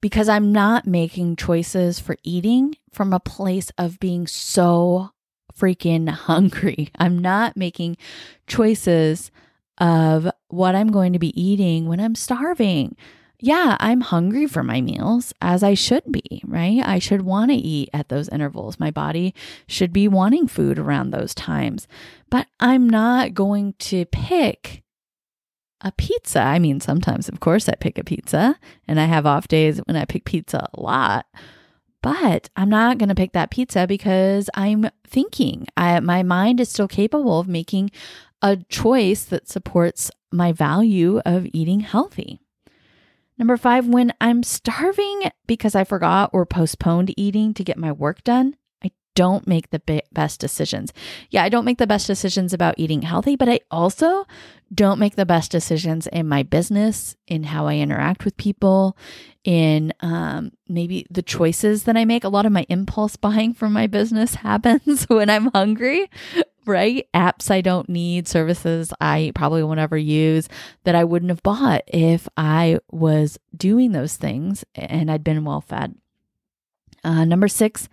because 0.00 0.28
I'm 0.28 0.50
not 0.50 0.84
making 0.84 1.36
choices 1.36 2.00
for 2.00 2.16
eating 2.24 2.74
from 2.90 3.12
a 3.12 3.20
place 3.20 3.70
of 3.78 4.00
being 4.00 4.26
so 4.26 5.10
freaking 5.58 6.08
hungry. 6.08 6.90
I'm 6.98 7.18
not 7.18 7.56
making 7.56 7.96
choices 8.46 9.30
of 9.78 10.28
what 10.48 10.74
I'm 10.74 10.90
going 10.90 11.12
to 11.12 11.18
be 11.18 11.38
eating 11.40 11.86
when 11.86 12.00
I'm 12.00 12.14
starving. 12.14 12.96
Yeah, 13.38 13.76
I'm 13.80 14.00
hungry 14.00 14.46
for 14.46 14.62
my 14.62 14.80
meals 14.80 15.34
as 15.42 15.62
I 15.62 15.74
should 15.74 16.10
be, 16.10 16.42
right? 16.46 16.80
I 16.82 16.98
should 16.98 17.22
want 17.22 17.50
to 17.50 17.56
eat 17.56 17.90
at 17.92 18.08
those 18.08 18.30
intervals. 18.30 18.80
My 18.80 18.90
body 18.90 19.34
should 19.66 19.92
be 19.92 20.08
wanting 20.08 20.48
food 20.48 20.78
around 20.78 21.10
those 21.10 21.34
times, 21.34 21.86
but 22.30 22.46
I'm 22.60 22.88
not 22.88 23.34
going 23.34 23.74
to 23.80 24.06
pick 24.06 24.82
a 25.82 25.92
pizza. 25.92 26.40
I 26.40 26.58
mean, 26.58 26.80
sometimes, 26.80 27.28
of 27.28 27.40
course, 27.40 27.68
I 27.68 27.74
pick 27.74 27.98
a 27.98 28.04
pizza 28.04 28.58
and 28.88 28.98
I 28.98 29.04
have 29.04 29.26
off 29.26 29.48
days 29.48 29.80
when 29.86 29.96
I 29.96 30.06
pick 30.06 30.24
pizza 30.24 30.68
a 30.72 30.80
lot. 30.80 31.26
But 32.06 32.50
I'm 32.54 32.68
not 32.68 32.98
going 32.98 33.08
to 33.08 33.16
pick 33.16 33.32
that 33.32 33.50
pizza 33.50 33.84
because 33.84 34.48
I'm 34.54 34.88
thinking. 35.04 35.66
I, 35.76 35.98
my 35.98 36.22
mind 36.22 36.60
is 36.60 36.68
still 36.68 36.86
capable 36.86 37.40
of 37.40 37.48
making 37.48 37.90
a 38.40 38.58
choice 38.68 39.24
that 39.24 39.48
supports 39.48 40.12
my 40.30 40.52
value 40.52 41.20
of 41.26 41.48
eating 41.52 41.80
healthy. 41.80 42.38
Number 43.36 43.56
five, 43.56 43.88
when 43.88 44.14
I'm 44.20 44.44
starving 44.44 45.32
because 45.48 45.74
I 45.74 45.82
forgot 45.82 46.30
or 46.32 46.46
postponed 46.46 47.12
eating 47.16 47.52
to 47.54 47.64
get 47.64 47.76
my 47.76 47.90
work 47.90 48.22
done, 48.22 48.54
I 48.84 48.92
don't 49.16 49.48
make 49.48 49.70
the 49.70 50.04
best 50.12 50.38
decisions. 50.38 50.92
Yeah, 51.30 51.42
I 51.42 51.48
don't 51.48 51.64
make 51.64 51.78
the 51.78 51.88
best 51.88 52.06
decisions 52.06 52.52
about 52.52 52.76
eating 52.78 53.02
healthy, 53.02 53.34
but 53.34 53.48
I 53.48 53.58
also 53.68 54.26
don't 54.74 54.98
make 54.98 55.16
the 55.16 55.26
best 55.26 55.50
decisions 55.50 56.06
in 56.08 56.28
my 56.28 56.42
business, 56.42 57.16
in 57.26 57.44
how 57.44 57.66
I 57.66 57.76
interact 57.76 58.24
with 58.24 58.36
people, 58.36 58.96
in 59.44 59.92
um, 60.00 60.52
maybe 60.68 61.06
the 61.08 61.22
choices 61.22 61.84
that 61.84 61.96
I 61.96 62.04
make. 62.04 62.24
A 62.24 62.28
lot 62.28 62.46
of 62.46 62.52
my 62.52 62.66
impulse 62.68 63.16
buying 63.16 63.54
from 63.54 63.72
my 63.72 63.86
business 63.86 64.34
happens 64.36 65.04
when 65.04 65.30
I'm 65.30 65.50
hungry, 65.52 66.10
right? 66.64 67.06
Apps 67.14 67.50
I 67.50 67.60
don't 67.60 67.88
need, 67.88 68.26
services 68.26 68.92
I 69.00 69.32
probably 69.34 69.62
won't 69.62 69.80
ever 69.80 69.96
use 69.96 70.48
that 70.84 70.96
I 70.96 71.04
wouldn't 71.04 71.30
have 71.30 71.42
bought 71.44 71.82
if 71.86 72.28
I 72.36 72.80
was 72.90 73.38
doing 73.56 73.92
those 73.92 74.16
things 74.16 74.64
and 74.74 75.10
I'd 75.10 75.24
been 75.24 75.44
well 75.44 75.60
fed. 75.60 75.94
Uh, 77.04 77.24
number 77.24 77.46
six, 77.46 77.88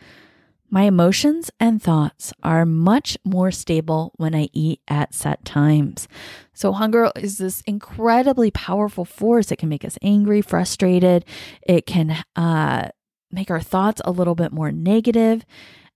my 0.74 0.86
emotions 0.86 1.51
and 1.60 1.80
thoughts 1.80 2.34
are 2.42 2.65
much 2.65 3.15
more 3.24 3.51
stable 3.51 4.12
when 4.15 4.34
I 4.34 4.50
eat 4.53 4.82
at 4.88 5.13
set 5.13 5.46
times. 5.46 6.08
So, 6.56 6.72
hunger 6.72 7.12
is 7.15 7.38
this 7.38 7.62
incredibly 7.68 8.50
powerful 8.50 9.06
force. 9.06 9.51
It 9.51 9.58
can 9.58 9.70
make 9.70 9.86
us 9.86 10.00
angry, 10.01 10.42
frustrated. 10.42 11.25
It 11.62 11.86
can 11.86 12.24
uh, 12.36 12.89
make 13.32 13.51
our 13.51 13.62
thoughts 13.62 14.01
a 14.03 14.10
little 14.10 14.34
bit 14.34 14.51
more 14.51 14.72
negative. 14.72 15.46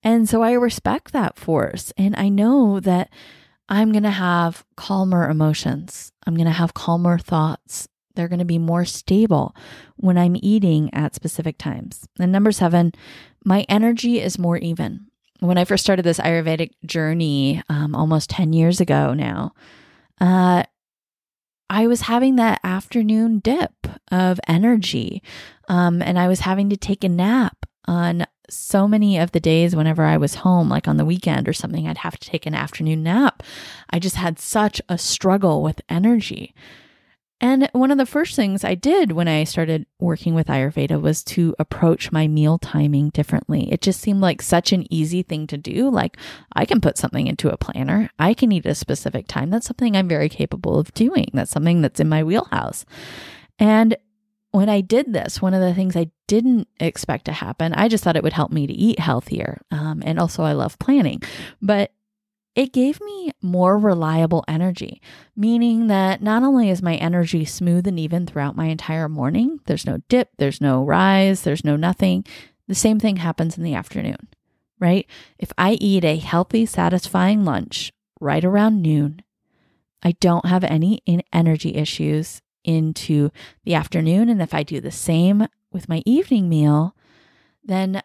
And 0.04 0.30
so, 0.30 0.44
I 0.44 0.52
respect 0.52 1.12
that 1.12 1.40
force. 1.40 1.92
And 1.98 2.16
I 2.16 2.30
know 2.30 2.80
that 2.80 3.10
I'm 3.68 3.92
going 3.92 4.04
to 4.04 4.12
have 4.12 4.64
calmer 4.76 5.28
emotions, 5.28 6.12
I'm 6.28 6.36
going 6.36 6.46
to 6.46 6.52
have 6.52 6.76
calmer 6.76 7.18
thoughts. 7.18 7.88
They're 8.18 8.28
going 8.28 8.40
to 8.40 8.46
be 8.46 8.58
more 8.58 8.84
stable 8.84 9.56
when 9.96 10.18
I'm 10.18 10.36
eating 10.42 10.94
at 10.94 11.16
specific 11.16 11.58
times. 11.58 12.08
And 12.20 12.32
number 12.32 12.52
seven, 12.52 12.92
my 13.46 13.66
energy 13.70 14.20
is 14.20 14.38
more 14.38 14.58
even. 14.58 15.08
When 15.40 15.58
I 15.58 15.66
first 15.66 15.84
started 15.84 16.04
this 16.04 16.20
Ayurvedic 16.20 16.72
journey 16.86 17.62
um, 17.70 17.96
almost 17.96 18.30
10 18.32 18.54
years 18.54 18.82
ago 18.82 19.14
now, 19.14 19.54
uh, 20.20 20.64
I 21.70 21.88
was 21.88 22.02
having 22.02 22.38
that 22.38 22.60
afternoon 22.64 23.40
dip 23.40 23.88
of 24.12 24.40
energy. 24.48 25.22
Um, 25.70 26.02
and 26.02 26.18
I 26.18 26.28
was 26.28 26.42
having 26.42 26.70
to 26.70 26.78
take 26.78 27.04
a 27.04 27.10
nap 27.10 27.66
on 27.86 28.26
so 28.50 28.88
many 28.88 29.18
of 29.18 29.32
the 29.32 29.40
days 29.40 29.76
whenever 29.76 30.04
I 30.04 30.18
was 30.18 30.36
home, 30.36 30.70
like 30.70 30.88
on 30.88 30.98
the 30.98 31.06
weekend 31.06 31.48
or 31.48 31.54
something, 31.54 31.88
I'd 31.88 32.00
have 32.00 32.18
to 32.18 32.30
take 32.30 32.46
an 32.46 32.56
afternoon 32.56 33.04
nap. 33.04 33.44
I 33.90 34.00
just 34.00 34.16
had 34.16 34.40
such 34.40 34.82
a 34.88 34.98
struggle 34.98 35.62
with 35.62 35.82
energy. 35.90 36.54
And 37.40 37.70
one 37.74 37.92
of 37.92 38.00
the 38.00 38.08
first 38.08 38.36
things 38.36 38.64
I 38.64 38.74
did 38.74 39.12
when 39.12 39.28
I 39.28 39.44
started 39.44 39.86
working 40.00 40.34
with 40.34 40.48
Ayurveda 40.48 41.00
was 41.00 41.24
to 41.26 41.56
approach 41.60 42.12
my 42.12 42.28
meal 42.28 42.58
timing 42.58 43.10
differently. 43.10 43.72
It 43.72 43.82
just 43.82 44.02
seemed 44.02 44.22
like 44.22 44.42
such 44.42 44.72
an 44.72 44.92
easy 44.92 45.22
thing 45.22 45.46
to 45.48 45.58
do. 45.58 45.90
Like, 45.90 46.18
I 46.54 46.66
can 46.66 46.82
put 46.82 46.98
something 46.98 47.28
into 47.28 47.50
a 47.50 47.58
planner, 47.58 48.10
I 48.18 48.34
can 48.34 48.52
eat 48.52 48.66
a 48.66 48.74
specific 48.74 49.28
time. 49.28 49.52
That's 49.52 49.68
something 49.68 49.96
I'm 49.96 50.08
very 50.08 50.30
capable 50.30 50.80
of 50.80 50.94
doing. 50.96 51.30
That's 51.34 51.52
something 51.52 51.82
that's 51.82 52.00
in 52.00 52.10
my 52.10 52.24
wheelhouse. 52.24 52.86
And 53.60 53.96
when 54.52 54.70
I 54.70 54.82
did 54.82 55.14
this, 55.14 55.40
one 55.40 55.54
of 55.54 55.62
the 55.62 55.76
things 55.76 55.96
I 55.96 56.10
didn't 56.26 56.68
expect 56.80 57.26
to 57.26 57.32
happen, 57.34 57.74
I 57.74 57.88
just 57.88 58.04
thought 58.04 58.16
it 58.16 58.24
would 58.24 58.34
help 58.34 58.52
me 58.52 58.66
to 58.66 58.74
eat 58.74 59.00
healthier. 59.00 59.62
Um, 59.70 60.02
and 60.04 60.18
also, 60.20 60.42
I 60.44 60.54
love 60.54 60.80
planning. 60.80 61.22
But 61.62 61.92
it 62.58 62.74
gave 62.74 63.00
me 63.02 63.32
more 63.40 63.78
reliable 63.78 64.44
energy, 64.48 65.00
meaning 65.36 65.88
that 65.88 66.24
not 66.24 66.42
only 66.42 66.72
is 66.72 66.82
my 66.82 66.96
energy 66.96 67.46
smooth 67.46 67.86
and 67.86 68.00
even 68.00 68.26
throughout 68.26 68.56
my 68.56 68.66
entire 68.66 69.08
morning, 69.08 69.60
there's 69.68 69.86
no 69.86 70.00
dip, 70.10 70.32
there's 70.40 70.60
no 70.60 70.84
rise, 70.84 71.44
there's 71.44 71.64
no 71.64 71.76
nothing. 71.76 72.26
The 72.68 72.74
same 72.74 73.00
thing 73.00 73.18
happens 73.18 73.60
in 73.60 73.64
the 73.64 73.76
afternoon, 73.76 74.28
right? 74.80 75.06
If 75.38 75.54
I 75.56 75.74
eat 75.74 76.04
a 76.04 76.18
healthy, 76.18 76.66
satisfying 76.66 77.46
lunch 77.46 77.94
right 78.20 78.44
around 78.44 78.82
noon, 78.82 79.22
I 80.02 80.14
don't 80.14 80.48
have 80.48 80.64
any 80.64 81.04
energy 81.32 81.76
issues 81.76 82.42
into 82.64 83.30
the 83.66 83.76
afternoon. 83.76 84.30
And 84.30 84.42
if 84.42 84.56
I 84.56 84.64
do 84.64 84.82
the 84.82 84.90
same 84.90 85.48
with 85.72 85.88
my 85.88 86.02
evening 86.08 86.50
meal, 86.50 86.96
then 87.64 88.02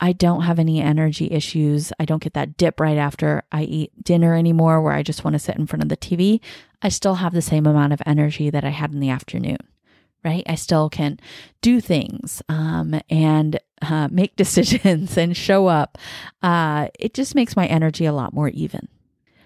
I 0.00 0.12
don't 0.12 0.42
have 0.42 0.58
any 0.58 0.80
energy 0.80 1.30
issues. 1.30 1.92
I 1.98 2.04
don't 2.04 2.22
get 2.22 2.34
that 2.34 2.56
dip 2.56 2.80
right 2.80 2.98
after 2.98 3.42
I 3.50 3.62
eat 3.62 4.04
dinner 4.04 4.34
anymore 4.34 4.82
where 4.82 4.92
I 4.92 5.02
just 5.02 5.24
want 5.24 5.34
to 5.34 5.38
sit 5.38 5.56
in 5.56 5.66
front 5.66 5.82
of 5.82 5.88
the 5.88 5.96
TV. 5.96 6.40
I 6.82 6.90
still 6.90 7.16
have 7.16 7.32
the 7.32 7.42
same 7.42 7.66
amount 7.66 7.92
of 7.92 8.02
energy 8.04 8.50
that 8.50 8.64
I 8.64 8.68
had 8.68 8.92
in 8.92 9.00
the 9.00 9.08
afternoon, 9.10 9.58
right? 10.22 10.44
I 10.46 10.54
still 10.54 10.90
can 10.90 11.18
do 11.62 11.80
things 11.80 12.42
um, 12.48 13.00
and 13.08 13.58
uh, 13.80 14.08
make 14.10 14.36
decisions 14.36 15.16
and 15.16 15.36
show 15.36 15.66
up. 15.66 15.96
Uh, 16.42 16.88
it 16.98 17.14
just 17.14 17.34
makes 17.34 17.56
my 17.56 17.66
energy 17.66 18.04
a 18.04 18.12
lot 18.12 18.34
more 18.34 18.48
even. 18.48 18.88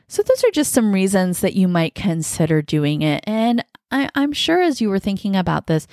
So, 0.09 0.25
those 0.25 0.43
are 0.43 0.51
just 0.51 0.73
some 0.73 0.93
reasons 0.93 1.41
that 1.41 1.55
you 1.55 1.69
might 1.69 1.95
consider 1.95 2.63
doing 2.63 3.03
it. 3.03 3.23
And 3.29 3.65
I, 3.93 4.09
I'm 4.17 4.33
sure 4.33 4.61
as 4.61 4.81
you 4.81 4.89
were 4.91 4.99
thinking 4.99 5.37
about 5.37 5.69
this, 5.69 5.87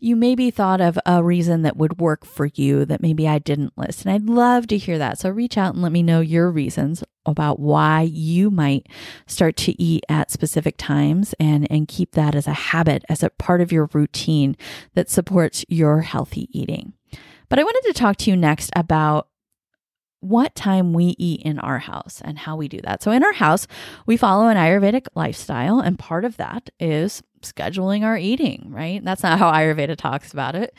you 0.00 0.14
maybe 0.14 0.50
thought 0.50 0.80
of 0.80 0.98
a 1.04 1.22
reason 1.22 1.62
that 1.62 1.76
would 1.76 2.00
work 2.00 2.24
for 2.24 2.46
you 2.54 2.84
that 2.84 3.02
maybe 3.02 3.26
I 3.26 3.38
didn't 3.38 3.76
list. 3.76 4.04
And 4.04 4.14
I'd 4.14 4.28
love 4.28 4.66
to 4.68 4.78
hear 4.78 4.98
that. 4.98 5.18
So 5.18 5.30
reach 5.30 5.58
out 5.58 5.74
and 5.74 5.82
let 5.82 5.92
me 5.92 6.02
know 6.02 6.20
your 6.20 6.50
reasons 6.50 7.02
about 7.26 7.58
why 7.58 8.02
you 8.02 8.50
might 8.50 8.86
start 9.26 9.56
to 9.56 9.82
eat 9.82 10.04
at 10.08 10.30
specific 10.30 10.76
times 10.78 11.34
and, 11.40 11.66
and 11.70 11.88
keep 11.88 12.12
that 12.12 12.34
as 12.34 12.46
a 12.46 12.52
habit, 12.52 13.04
as 13.08 13.22
a 13.22 13.30
part 13.30 13.60
of 13.60 13.72
your 13.72 13.88
routine 13.92 14.56
that 14.94 15.10
supports 15.10 15.64
your 15.68 16.02
healthy 16.02 16.48
eating. 16.52 16.92
But 17.48 17.58
I 17.58 17.64
wanted 17.64 17.88
to 17.88 17.98
talk 17.98 18.16
to 18.18 18.30
you 18.30 18.36
next 18.36 18.70
about 18.76 19.28
what 20.20 20.54
time 20.54 20.92
we 20.92 21.14
eat 21.18 21.42
in 21.42 21.58
our 21.58 21.78
house 21.78 22.20
and 22.24 22.38
how 22.38 22.56
we 22.56 22.68
do 22.68 22.80
that. 22.82 23.02
So, 23.02 23.10
in 23.12 23.22
our 23.22 23.32
house, 23.32 23.66
we 24.06 24.16
follow 24.16 24.48
an 24.48 24.56
Ayurvedic 24.56 25.06
lifestyle, 25.14 25.80
and 25.80 25.98
part 25.98 26.24
of 26.24 26.36
that 26.38 26.70
is 26.80 27.22
scheduling 27.42 28.04
our 28.04 28.16
eating, 28.16 28.66
right? 28.70 29.04
That's 29.04 29.22
not 29.22 29.38
how 29.38 29.50
Ayurveda 29.52 29.96
talks 29.96 30.32
about 30.32 30.54
it. 30.54 30.74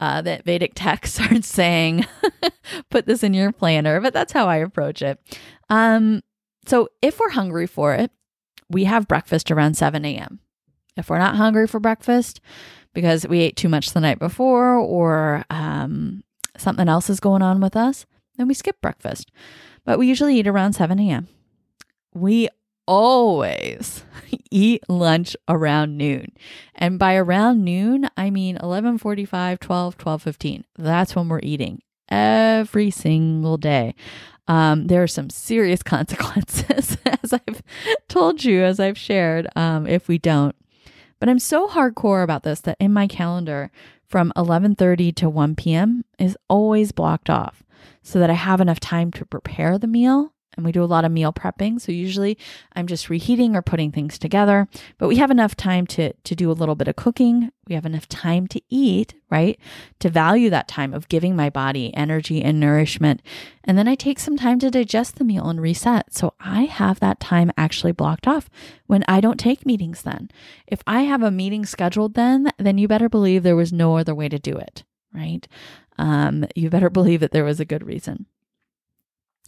Uh, 0.00 0.22
that 0.22 0.44
Vedic 0.44 0.72
texts 0.74 1.20
aren't 1.20 1.44
saying, 1.44 2.06
put 2.90 3.06
this 3.06 3.22
in 3.22 3.34
your 3.34 3.52
planner, 3.52 4.00
but 4.00 4.12
that's 4.12 4.32
how 4.32 4.46
I 4.46 4.56
approach 4.56 5.02
it. 5.02 5.18
Um, 5.70 6.22
so, 6.66 6.88
if 7.02 7.20
we're 7.20 7.30
hungry 7.30 7.66
for 7.66 7.94
it, 7.94 8.10
we 8.70 8.84
have 8.84 9.08
breakfast 9.08 9.50
around 9.50 9.76
7 9.76 10.04
a.m. 10.04 10.40
If 10.96 11.10
we're 11.10 11.18
not 11.18 11.36
hungry 11.36 11.66
for 11.66 11.80
breakfast 11.80 12.40
because 12.92 13.26
we 13.26 13.40
ate 13.40 13.56
too 13.56 13.68
much 13.68 13.90
the 13.90 14.00
night 14.00 14.18
before 14.18 14.74
or 14.76 15.44
um, 15.50 16.22
something 16.56 16.88
else 16.88 17.10
is 17.10 17.20
going 17.20 17.42
on 17.42 17.60
with 17.60 17.76
us, 17.76 18.06
then 18.36 18.48
we 18.48 18.54
skip 18.54 18.80
breakfast. 18.80 19.30
But 19.84 19.98
we 19.98 20.06
usually 20.06 20.38
eat 20.38 20.46
around 20.46 20.72
7 20.72 20.98
a.m. 20.98 21.28
We 22.14 22.48
always 22.86 24.04
eat 24.50 24.82
lunch 24.88 25.36
around 25.48 25.96
noon. 25.96 26.32
And 26.74 26.98
by 26.98 27.16
around 27.16 27.64
noon, 27.64 28.08
I 28.16 28.30
mean 28.30 28.56
11:45, 28.58 29.58
12, 29.60 29.98
12:15. 29.98 30.64
That's 30.76 31.16
when 31.16 31.28
we're 31.28 31.40
eating 31.42 31.82
every 32.08 32.90
single 32.90 33.56
day. 33.56 33.94
Um, 34.46 34.88
there 34.88 35.02
are 35.02 35.08
some 35.08 35.30
serious 35.30 35.82
consequences, 35.94 36.98
as 37.22 37.32
I've 37.32 37.62
told 38.08 38.44
you, 38.44 38.62
as 38.62 38.78
I've 38.78 38.98
shared, 38.98 39.46
um, 39.56 39.86
if 39.86 40.08
we 40.08 40.18
don't. 40.18 40.54
But 41.18 41.28
I'm 41.28 41.38
so 41.38 41.66
hardcore 41.66 42.22
about 42.22 42.42
this 42.42 42.60
that 42.62 42.76
in 42.78 42.92
my 42.92 43.06
calendar, 43.06 43.70
from 44.06 44.32
11:30 44.36 45.14
to 45.16 45.30
1 45.30 45.56
p.m. 45.56 46.04
is 46.18 46.36
always 46.48 46.92
blocked 46.92 47.30
off 47.30 47.62
so 48.02 48.18
that 48.18 48.30
I 48.30 48.34
have 48.34 48.60
enough 48.60 48.80
time 48.80 49.10
to 49.12 49.24
prepare 49.24 49.78
the 49.78 49.86
meal. 49.86 50.33
And 50.56 50.64
we 50.64 50.72
do 50.72 50.82
a 50.82 50.86
lot 50.86 51.04
of 51.04 51.12
meal 51.12 51.32
prepping. 51.32 51.80
So 51.80 51.92
usually 51.92 52.38
I'm 52.74 52.86
just 52.86 53.08
reheating 53.08 53.56
or 53.56 53.62
putting 53.62 53.92
things 53.92 54.18
together, 54.18 54.68
but 54.98 55.08
we 55.08 55.16
have 55.16 55.30
enough 55.30 55.56
time 55.56 55.86
to, 55.88 56.12
to 56.12 56.34
do 56.34 56.50
a 56.50 56.52
little 56.52 56.74
bit 56.74 56.88
of 56.88 56.96
cooking. 56.96 57.50
We 57.66 57.74
have 57.74 57.86
enough 57.86 58.08
time 58.08 58.46
to 58.48 58.60
eat, 58.68 59.14
right? 59.30 59.58
To 60.00 60.10
value 60.10 60.50
that 60.50 60.68
time 60.68 60.92
of 60.92 61.08
giving 61.08 61.34
my 61.34 61.50
body 61.50 61.94
energy 61.94 62.42
and 62.42 62.60
nourishment. 62.60 63.22
And 63.64 63.78
then 63.78 63.88
I 63.88 63.94
take 63.94 64.18
some 64.18 64.36
time 64.36 64.58
to 64.60 64.70
digest 64.70 65.16
the 65.16 65.24
meal 65.24 65.48
and 65.48 65.60
reset. 65.60 66.14
So 66.14 66.34
I 66.40 66.62
have 66.62 67.00
that 67.00 67.20
time 67.20 67.50
actually 67.56 67.92
blocked 67.92 68.26
off 68.26 68.50
when 68.86 69.04
I 69.08 69.20
don't 69.20 69.40
take 69.40 69.64
meetings 69.64 70.02
then. 70.02 70.30
If 70.66 70.82
I 70.86 71.02
have 71.02 71.22
a 71.22 71.30
meeting 71.30 71.64
scheduled 71.64 72.14
then, 72.14 72.50
then 72.58 72.78
you 72.78 72.86
better 72.86 73.08
believe 73.08 73.42
there 73.42 73.56
was 73.56 73.72
no 73.72 73.96
other 73.96 74.14
way 74.14 74.28
to 74.28 74.38
do 74.38 74.56
it, 74.56 74.84
right? 75.12 75.48
um, 75.98 76.44
you 76.54 76.70
better 76.70 76.90
believe 77.04 77.20
that 77.20 77.32
there 77.32 77.44
was 77.44 77.60
a 77.60 77.64
good 77.64 77.86
reason. 77.86 78.26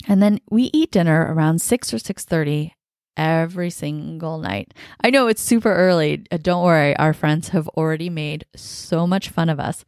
And 0.09 0.23
then 0.23 0.41
we 0.51 0.71
eat 0.73 0.93
dinner 0.93 1.33
around 1.33 1.61
6 1.61 1.95
or 1.95 1.99
6:30 1.99 2.73
every 3.17 3.71
single 3.71 4.39
night. 4.39 4.75
I 5.03 5.11
know 5.11 5.27
it's 5.27 5.43
super 5.43 5.73
early. 5.73 6.25
Uh, 6.31 6.37
don't 6.37 6.65
worry, 6.65 6.97
our 6.97 7.15
friends 7.15 7.49
have 7.49 7.69
already 7.69 8.11
made 8.11 8.45
so 8.55 9.07
much 9.07 9.31
fun 9.31 9.49
of 9.49 9.59
us. 9.59 9.85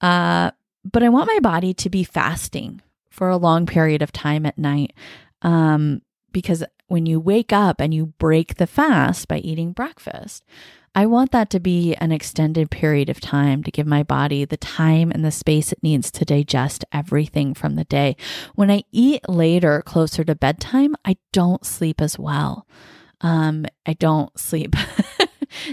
Uh, 0.00 0.50
but 0.84 1.02
I 1.02 1.08
want 1.08 1.30
my 1.32 1.40
body 1.40 1.74
to 1.74 1.90
be 1.90 2.04
fasting 2.04 2.82
for 3.10 3.28
a 3.28 3.36
long 3.36 3.66
period 3.66 4.02
of 4.02 4.12
time 4.12 4.46
at 4.46 4.58
night. 4.58 4.92
Um, 5.42 6.02
because 6.30 6.62
when 6.88 7.06
you 7.06 7.20
wake 7.20 7.52
up 7.52 7.80
and 7.80 7.94
you 7.94 8.06
break 8.18 8.56
the 8.56 8.66
fast 8.66 9.28
by 9.28 9.38
eating 9.38 9.72
breakfast, 9.72 10.44
I 10.94 11.06
want 11.06 11.30
that 11.30 11.50
to 11.50 11.60
be 11.60 11.94
an 11.96 12.10
extended 12.10 12.70
period 12.70 13.08
of 13.08 13.20
time 13.20 13.62
to 13.62 13.70
give 13.70 13.86
my 13.86 14.02
body 14.02 14.44
the 14.44 14.56
time 14.56 15.12
and 15.12 15.24
the 15.24 15.30
space 15.30 15.70
it 15.70 15.82
needs 15.82 16.10
to 16.10 16.24
digest 16.24 16.84
everything 16.90 17.54
from 17.54 17.76
the 17.76 17.84
day. 17.84 18.16
When 18.54 18.70
I 18.70 18.82
eat 18.90 19.28
later, 19.28 19.82
closer 19.82 20.24
to 20.24 20.34
bedtime, 20.34 20.96
I 21.04 21.18
don't 21.32 21.64
sleep 21.64 22.00
as 22.00 22.18
well. 22.18 22.66
Um, 23.20 23.66
I 23.86 23.92
don't 23.92 24.36
sleep 24.38 24.74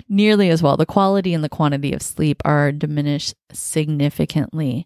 nearly 0.10 0.50
as 0.50 0.62
well. 0.62 0.78
The 0.78 0.86
quality 0.86 1.34
and 1.34 1.44
the 1.44 1.50
quantity 1.50 1.94
of 1.94 2.02
sleep 2.02 2.42
are 2.46 2.72
diminished 2.72 3.36
significantly. 3.52 4.86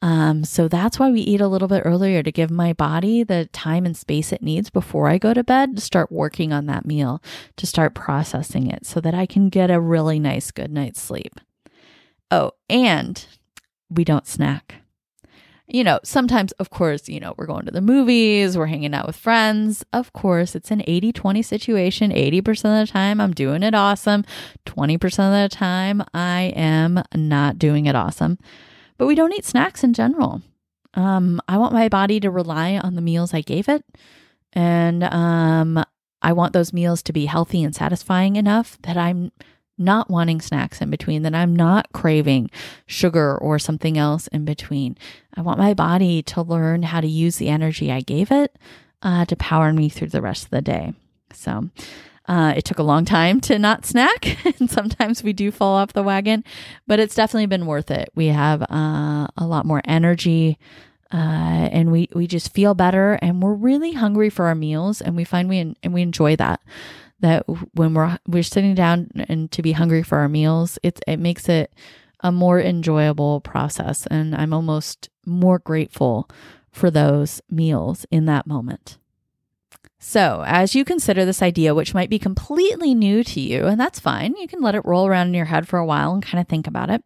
Um, 0.00 0.44
so 0.44 0.68
that's 0.68 0.98
why 0.98 1.10
we 1.10 1.20
eat 1.20 1.40
a 1.40 1.48
little 1.48 1.68
bit 1.68 1.82
earlier 1.84 2.22
to 2.22 2.30
give 2.30 2.50
my 2.50 2.72
body 2.72 3.24
the 3.24 3.46
time 3.52 3.84
and 3.84 3.96
space 3.96 4.32
it 4.32 4.42
needs 4.42 4.70
before 4.70 5.08
I 5.08 5.18
go 5.18 5.34
to 5.34 5.42
bed 5.42 5.76
to 5.76 5.82
start 5.82 6.12
working 6.12 6.52
on 6.52 6.66
that 6.66 6.86
meal, 6.86 7.22
to 7.56 7.66
start 7.66 7.94
processing 7.94 8.68
it 8.70 8.86
so 8.86 9.00
that 9.00 9.14
I 9.14 9.26
can 9.26 9.48
get 9.48 9.70
a 9.70 9.80
really 9.80 10.20
nice 10.20 10.50
good 10.50 10.70
night's 10.70 11.00
sleep. 11.00 11.40
Oh, 12.30 12.52
and 12.68 13.24
we 13.90 14.04
don't 14.04 14.26
snack 14.26 14.76
you 15.68 15.84
know, 15.84 16.00
sometimes, 16.02 16.52
of 16.52 16.70
course, 16.70 17.08
you 17.08 17.20
know, 17.20 17.34
we're 17.36 17.46
going 17.46 17.66
to 17.66 17.70
the 17.70 17.82
movies, 17.82 18.56
we're 18.56 18.66
hanging 18.66 18.94
out 18.94 19.06
with 19.06 19.16
friends. 19.16 19.84
Of 19.92 20.14
course, 20.14 20.54
it's 20.54 20.70
an 20.70 20.82
80 20.86 21.12
20 21.12 21.42
situation. 21.42 22.10
80% 22.10 22.48
of 22.48 22.86
the 22.86 22.90
time, 22.90 23.20
I'm 23.20 23.34
doing 23.34 23.62
it 23.62 23.74
awesome. 23.74 24.24
20% 24.64 25.04
of 25.04 25.50
the 25.50 25.54
time, 25.54 26.02
I 26.14 26.52
am 26.56 27.02
not 27.14 27.58
doing 27.58 27.84
it 27.84 27.94
awesome. 27.94 28.38
But 28.96 29.06
we 29.06 29.14
don't 29.14 29.34
eat 29.34 29.44
snacks 29.44 29.84
in 29.84 29.92
general. 29.92 30.40
Um, 30.94 31.40
I 31.46 31.58
want 31.58 31.74
my 31.74 31.88
body 31.90 32.18
to 32.20 32.30
rely 32.30 32.78
on 32.78 32.94
the 32.94 33.02
meals 33.02 33.34
I 33.34 33.42
gave 33.42 33.68
it. 33.68 33.84
And 34.54 35.04
um, 35.04 35.84
I 36.22 36.32
want 36.32 36.54
those 36.54 36.72
meals 36.72 37.02
to 37.04 37.12
be 37.12 37.26
healthy 37.26 37.62
and 37.62 37.74
satisfying 37.74 38.36
enough 38.36 38.78
that 38.82 38.96
I'm 38.96 39.32
not 39.78 40.10
wanting 40.10 40.40
snacks 40.40 40.80
in 40.80 40.90
between, 40.90 41.22
that 41.22 41.34
I'm 41.34 41.54
not 41.54 41.92
craving 41.92 42.50
sugar 42.86 43.36
or 43.36 43.58
something 43.58 43.96
else 43.96 44.26
in 44.28 44.44
between. 44.44 44.96
I 45.34 45.42
want 45.42 45.58
my 45.58 45.74
body 45.74 46.22
to 46.24 46.42
learn 46.42 46.82
how 46.82 47.00
to 47.00 47.06
use 47.06 47.36
the 47.36 47.48
energy 47.48 47.90
I 47.92 48.00
gave 48.00 48.30
it 48.30 48.56
uh, 49.02 49.24
to 49.26 49.36
power 49.36 49.72
me 49.72 49.88
through 49.88 50.08
the 50.08 50.22
rest 50.22 50.44
of 50.44 50.50
the 50.50 50.62
day. 50.62 50.94
So, 51.32 51.70
uh, 52.26 52.52
it 52.56 52.64
took 52.64 52.78
a 52.78 52.82
long 52.82 53.06
time 53.06 53.40
to 53.40 53.58
not 53.58 53.86
snack, 53.86 54.44
and 54.60 54.70
sometimes 54.70 55.22
we 55.22 55.32
do 55.32 55.50
fall 55.50 55.76
off 55.76 55.94
the 55.94 56.02
wagon, 56.02 56.44
but 56.86 57.00
it's 57.00 57.14
definitely 57.14 57.46
been 57.46 57.66
worth 57.66 57.90
it. 57.90 58.10
We 58.14 58.26
have 58.26 58.62
uh, 58.62 59.28
a 59.36 59.46
lot 59.46 59.64
more 59.64 59.80
energy, 59.86 60.58
uh, 61.10 61.16
and 61.16 61.90
we 61.90 62.08
we 62.14 62.26
just 62.26 62.52
feel 62.52 62.74
better, 62.74 63.18
and 63.22 63.42
we're 63.42 63.54
really 63.54 63.92
hungry 63.92 64.28
for 64.28 64.46
our 64.46 64.54
meals, 64.54 65.00
and 65.00 65.16
we 65.16 65.24
find 65.24 65.48
we 65.48 65.74
and 65.82 65.94
we 65.94 66.02
enjoy 66.02 66.36
that 66.36 66.60
that 67.20 67.44
when 67.74 67.94
we're 67.94 68.18
we're 68.26 68.42
sitting 68.42 68.74
down 68.74 69.10
and 69.28 69.50
to 69.52 69.62
be 69.62 69.72
hungry 69.72 70.02
for 70.02 70.18
our 70.18 70.28
meals, 70.28 70.78
it 70.82 71.00
it 71.06 71.18
makes 71.18 71.48
it 71.48 71.72
a 72.20 72.32
more 72.32 72.60
enjoyable 72.60 73.40
process, 73.40 74.06
and 74.06 74.34
I'm 74.34 74.52
almost 74.52 75.08
more 75.24 75.58
grateful 75.58 76.28
for 76.70 76.90
those 76.90 77.40
meals 77.50 78.06
in 78.10 78.26
that 78.26 78.46
moment. 78.46 78.98
So, 80.00 80.44
as 80.46 80.76
you 80.76 80.84
consider 80.84 81.24
this 81.24 81.42
idea, 81.42 81.74
which 81.74 81.92
might 81.92 82.08
be 82.08 82.20
completely 82.20 82.94
new 82.94 83.24
to 83.24 83.40
you, 83.40 83.66
and 83.66 83.80
that's 83.80 83.98
fine, 83.98 84.36
you 84.36 84.46
can 84.46 84.62
let 84.62 84.76
it 84.76 84.84
roll 84.84 85.08
around 85.08 85.26
in 85.26 85.34
your 85.34 85.46
head 85.46 85.66
for 85.66 85.76
a 85.76 85.84
while 85.84 86.14
and 86.14 86.22
kind 86.22 86.40
of 86.40 86.46
think 86.46 86.68
about 86.68 86.88
it. 86.88 87.02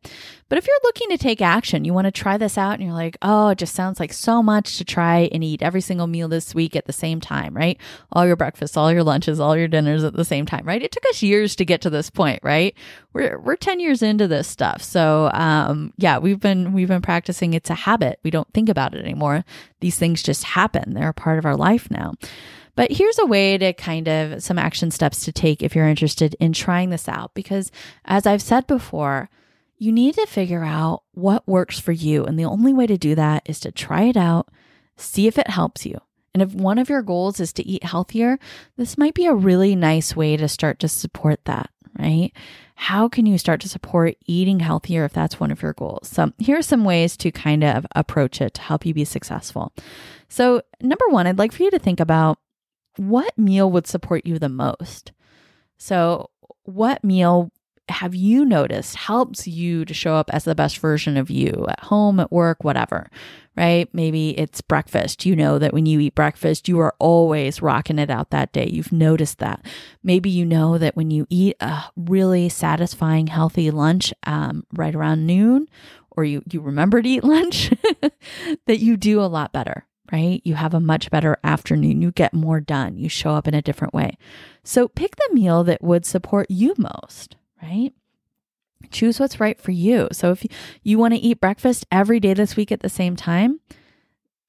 But 0.51 0.59
if 0.59 0.67
you're 0.67 0.77
looking 0.83 1.09
to 1.09 1.17
take 1.17 1.41
action, 1.41 1.87
you 1.87 1.95
want 1.95 2.05
to 2.05 2.11
try 2.11 2.37
this 2.37 2.59
out 2.59 2.75
and 2.75 2.83
you're 2.83 2.93
like, 2.93 3.17
oh, 3.23 3.49
it 3.49 3.57
just 3.57 3.75
sounds 3.75 3.99
like 3.99 4.13
so 4.13 4.43
much 4.43 4.77
to 4.77 4.85
try 4.85 5.31
and 5.33 5.43
eat 5.43 5.63
every 5.63 5.81
single 5.81 6.07
meal 6.07 6.29
this 6.29 6.55
week 6.55 6.77
at 6.77 6.85
the 6.85 6.93
same 6.93 7.19
time, 7.19 7.57
right? 7.57 7.81
All 8.13 8.27
your 8.27 8.37
breakfasts, 8.37 8.77
all 8.77 8.93
your 8.93 9.05
lunches, 9.05 9.41
all 9.41 9.57
your 9.57 9.69
dinners 9.69 10.05
at 10.05 10.13
the 10.13 10.27
same 10.27 10.45
time, 10.45 10.67
right? 10.67 10.83
It 10.83 10.93
took 10.93 11.07
us 11.07 11.23
years 11.23 11.57
to 11.57 11.65
get 11.65 11.81
to 11.81 11.91
this 11.91 12.11
point, 12.11 12.41
right? 12.43 12.77
We're, 13.15 13.39
we're 13.39 13.57
10 13.57 13.81
years 13.81 14.03
into 14.03 14.29
this 14.29 14.47
stuff. 14.47 14.83
So, 14.83 15.31
um, 15.33 15.95
yeah, 15.97 16.19
we've 16.19 16.41
been, 16.41 16.75
we've 16.75 16.89
been 16.89 17.01
practicing. 17.01 17.55
It's 17.55 17.71
a 17.71 17.75
habit. 17.75 18.21
We 18.23 18.31
don't 18.31 18.53
think 18.53 18.69
about 18.69 18.95
it 18.95 19.03
anymore. 19.03 19.47
These 19.81 19.97
things 19.97 20.23
just 20.23 20.45
happen. 20.45 20.93
They're 20.93 21.09
a 21.09 21.15
part 21.15 21.39
of 21.39 21.47
our 21.47 21.57
life 21.57 21.91
now. 21.91 22.13
But 22.75 22.93
here's 22.93 23.19
a 23.19 23.27
way 23.27 23.59
to 23.59 23.73
kind 23.73 24.09
of 24.09 24.43
some 24.43 24.59
action 24.59 24.91
steps 24.91 25.25
to 25.25 25.33
take 25.33 25.63
if 25.63 25.75
you're 25.75 25.89
interested 25.89 26.35
in 26.41 26.53
trying 26.53 26.91
this 26.91 27.09
out. 27.09 27.35
Because 27.35 27.71
as 28.05 28.27
I've 28.27 28.43
said 28.43 28.67
before, 28.67 29.29
you 29.79 29.93
need 29.93 30.15
to 30.15 30.27
figure 30.27 30.65
out 30.65 31.03
what 31.13 31.47
works 31.47 31.79
for 31.79 31.93
you. 31.93 32.25
And 32.25 32.39
the 32.39 32.45
only 32.45 32.73
way 32.73 32.87
to 32.87 32.97
do 32.97 33.15
that 33.15 33.43
is 33.47 33.61
to 33.61 33.73
try 33.73 34.03
it 34.03 34.17
out, 34.17 34.49
see 34.97 35.27
if 35.27 35.39
it 35.39 35.51
helps 35.51 35.85
you. 35.85 36.01
And 36.35 36.43
if 36.43 36.55
one 36.55 36.79
of 36.79 36.89
your 36.89 37.03
goals 37.03 37.41
is 37.41 37.53
to 37.55 37.67
eat 37.67 37.85
healthier, 37.85 38.39
this 38.77 38.97
might 38.97 39.15
be 39.15 39.27
a 39.27 39.35
really 39.35 39.77
nice 39.77 40.17
way 40.17 40.37
to 40.37 40.49
start 40.49 40.79
to 40.79 40.89
support 40.89 41.45
that, 41.45 41.69
right? 41.99 42.33
How 42.75 43.09
can 43.09 43.27
you 43.27 43.37
start 43.37 43.61
to 43.63 43.69
support 43.69 44.17
eating 44.25 44.61
healthier 44.61 45.05
if 45.05 45.13
that's 45.13 45.39
one 45.39 45.51
of 45.51 45.63
your 45.63 45.75
goals? 45.75 46.09
So, 46.09 46.33
here 46.39 46.59
are 46.59 46.63
some 46.63 46.85
ways 46.85 47.17
to 47.19 47.31
kind 47.31 47.63
of 47.63 47.87
approach 47.95 48.41
it 48.41 48.55
to 48.55 48.63
help 48.63 48.87
you 48.87 48.95
be 48.95 49.05
successful. 49.05 49.73
So, 50.29 50.63
number 50.81 51.07
one, 51.09 51.27
I'd 51.27 51.39
like 51.39 51.53
for 51.53 51.65
you 51.65 51.71
to 51.71 51.79
think 51.79 52.01
about 52.01 52.39
what 52.97 53.37
meal 53.39 53.71
would 53.71 53.87
support 53.87 54.27
you 54.27 54.39
the 54.39 54.49
most? 54.49 55.13
So, 55.79 56.31
what 56.65 57.03
meal 57.03 57.51
have 57.89 58.15
you 58.15 58.45
noticed 58.45 58.97
helps 58.97 59.47
you 59.47 59.85
to 59.85 59.93
show 59.93 60.15
up 60.15 60.31
as 60.33 60.45
the 60.45 60.55
best 60.55 60.79
version 60.79 61.17
of 61.17 61.31
you 61.31 61.67
at 61.69 61.81
home, 61.81 62.21
at 62.21 62.31
work, 62.31 62.65
whatever, 62.65 63.11
right? 63.57 63.89
Maybe 63.93 64.39
it's 64.39 64.61
breakfast. 64.61 65.27
You 65.27 65.37
know 65.37 65.59
that 65.59 65.73
when 65.73 65.87
you 65.87 66.01
eat 66.01 66.15
breakfast, 66.15 66.69
you 66.69 66.79
are 66.79 66.95
always 66.99 67.61
rocking 67.61 67.99
it 67.99 68.11
out 68.11 68.31
that 68.31 68.53
day. 68.53 68.69
You've 68.71 68.93
noticed 68.93 69.39
that. 69.39 69.65
Maybe 70.03 70.31
you 70.31 70.45
know 70.45 70.79
that 70.79 70.97
when 70.97 71.11
you 71.11 71.27
eat 71.29 71.57
a 71.61 71.85
really 71.97 72.49
satisfying, 72.49 73.27
healthy 73.27 73.71
lunch 73.71 74.15
um, 74.25 74.65
right 74.73 74.95
around 74.95 75.27
noon, 75.27 75.69
or 76.13 76.25
you, 76.25 76.43
you 76.51 76.61
remember 76.61 77.03
to 77.03 77.09
eat 77.09 77.25
lunch, 77.25 77.73
that 78.67 78.79
you 78.79 78.97
do 78.97 79.21
a 79.21 79.27
lot 79.27 79.53
better, 79.53 79.87
right? 80.13 80.43
You 80.45 80.55
have 80.55 80.75
a 80.75 80.81
much 80.81 81.11
better 81.11 81.39
afternoon. 81.43 82.03
You 82.03 82.13
get 82.13 82.35
more 82.35 82.61
done. 82.61 82.99
You 82.99 83.09
show 83.09 83.31
up 83.31 83.49
in 83.49 83.55
a 83.55 83.63
different 83.63 83.95
way. 83.95 84.19
So 84.63 84.87
pick 84.87 85.17
the 85.17 85.31
meal 85.33 85.65
that 85.65 85.83
would 85.83 86.05
support 86.05 86.51
you 86.51 86.75
most, 86.77 87.37
right? 87.63 87.93
Choose 88.91 89.19
what's 89.19 89.41
right 89.41 89.61
for 89.61 89.71
you. 89.71 90.09
So 90.13 90.31
if 90.33 90.45
you 90.83 90.99
want 90.99 91.15
to 91.15 91.21
eat 91.21 91.41
breakfast 91.41 91.87
every 91.91 92.21
day 92.21 92.35
this 92.35 92.57
week 92.57 92.71
at 92.71 92.81
the 92.81 92.91
same 92.91 93.17
time, 93.17 93.61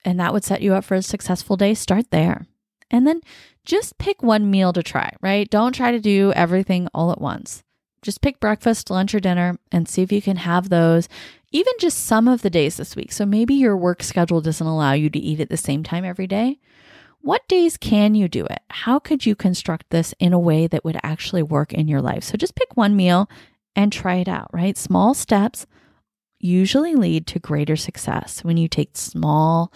and 0.04 0.19
that 0.19 0.34
would 0.34 0.43
set 0.43 0.62
you 0.62 0.73
up 0.73 0.84
for 0.84 0.95
a 0.95 1.02
successful 1.02 1.56
day, 1.56 1.73
start 1.73 2.12
there. 2.12 2.45
And 2.91 3.08
then 3.08 3.21
just 3.65 3.97
pick 3.97 4.21
one 4.21 4.52
meal 4.52 4.73
to 4.73 4.84
try, 4.84 5.13
right? 5.21 5.49
Don't 5.49 5.73
try 5.73 5.91
to 5.91 5.99
do 5.99 6.34
everything 6.34 6.89
all 6.93 7.12
at 7.12 7.21
once. 7.21 7.63
Just 8.02 8.21
pick 8.21 8.41
breakfast, 8.41 8.89
lunch, 8.89 9.15
or 9.15 9.21
dinner 9.21 9.58
and 9.71 9.88
see 9.88 10.02
if 10.02 10.12
you 10.12 10.21
can 10.21 10.36
have 10.38 10.67
those 10.67 11.08
even 11.54 11.74
just 11.80 12.06
some 12.06 12.28
of 12.28 12.42
the 12.42 12.50
days 12.50 12.78
this 12.78 12.96
week. 12.96 13.12
So 13.12 13.26
maybe 13.26 13.54
your 13.54 13.78
work 13.78 14.04
schedule 14.04 14.42
doesn't 14.42 14.66
allow 14.66 14.94
you 14.94 15.10
to 15.12 15.20
eat 15.20 15.39
at 15.39 15.50
the 15.50 15.58
same 15.58 15.84
time 15.84 16.04
every 16.04 16.28
day. 16.28 16.60
What 17.22 17.48
days 17.48 17.78
can 17.78 18.16
you 18.16 18.28
do 18.28 18.46
it? 18.46 18.60
How 18.70 19.00
could 19.00 19.26
you 19.26 19.36
construct 19.36 19.89
this 19.92 20.13
in 20.20 20.34
a 20.34 20.39
way 20.39 20.68
that 20.68 20.84
would 20.84 21.00
actually 21.04 21.44
work 21.44 21.72
in 21.72 21.88
your 21.88 22.02
life? 22.02 22.24
So 22.24 22.36
just 22.36 22.56
pick 22.56 22.76
one 22.76 22.98
meal 22.98 23.30
and 23.76 23.94
try 23.94 24.16
it 24.16 24.28
out, 24.28 24.50
right? 24.52 24.78
Small 24.78 25.13
steps 25.13 25.66
usually 26.39 26.96
lead 26.96 27.26
to 27.28 27.39
greater 27.39 27.78
success 27.78 28.44
when 28.44 28.58
you 28.58 28.68
take 28.68 28.98
small 28.98 29.72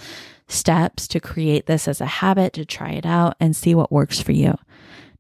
steps 0.47 1.07
to 1.07 1.19
create 1.19 1.67
this 1.67 1.87
as 1.87 2.01
a 2.01 2.05
habit, 2.05 2.53
to 2.53 2.65
try 2.65 2.91
it 2.91 3.05
out 3.05 3.35
and 3.39 3.55
see 3.55 3.73
what 3.73 3.91
works 3.91 4.19
for 4.19 4.33
you. 4.33 4.57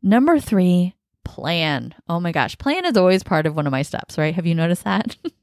Number 0.03 0.39
three, 0.39 0.95
plan. 1.23 1.93
Oh 2.09 2.19
my 2.19 2.31
gosh, 2.31 2.57
plan 2.57 2.85
is 2.85 2.97
always 2.97 3.23
part 3.23 3.45
of 3.45 3.55
one 3.55 3.67
of 3.67 3.71
my 3.71 3.83
steps, 3.83 4.17
right? 4.17 4.35
Have 4.35 4.45
you 4.45 4.55
noticed 4.55 4.83
that? 4.83 5.15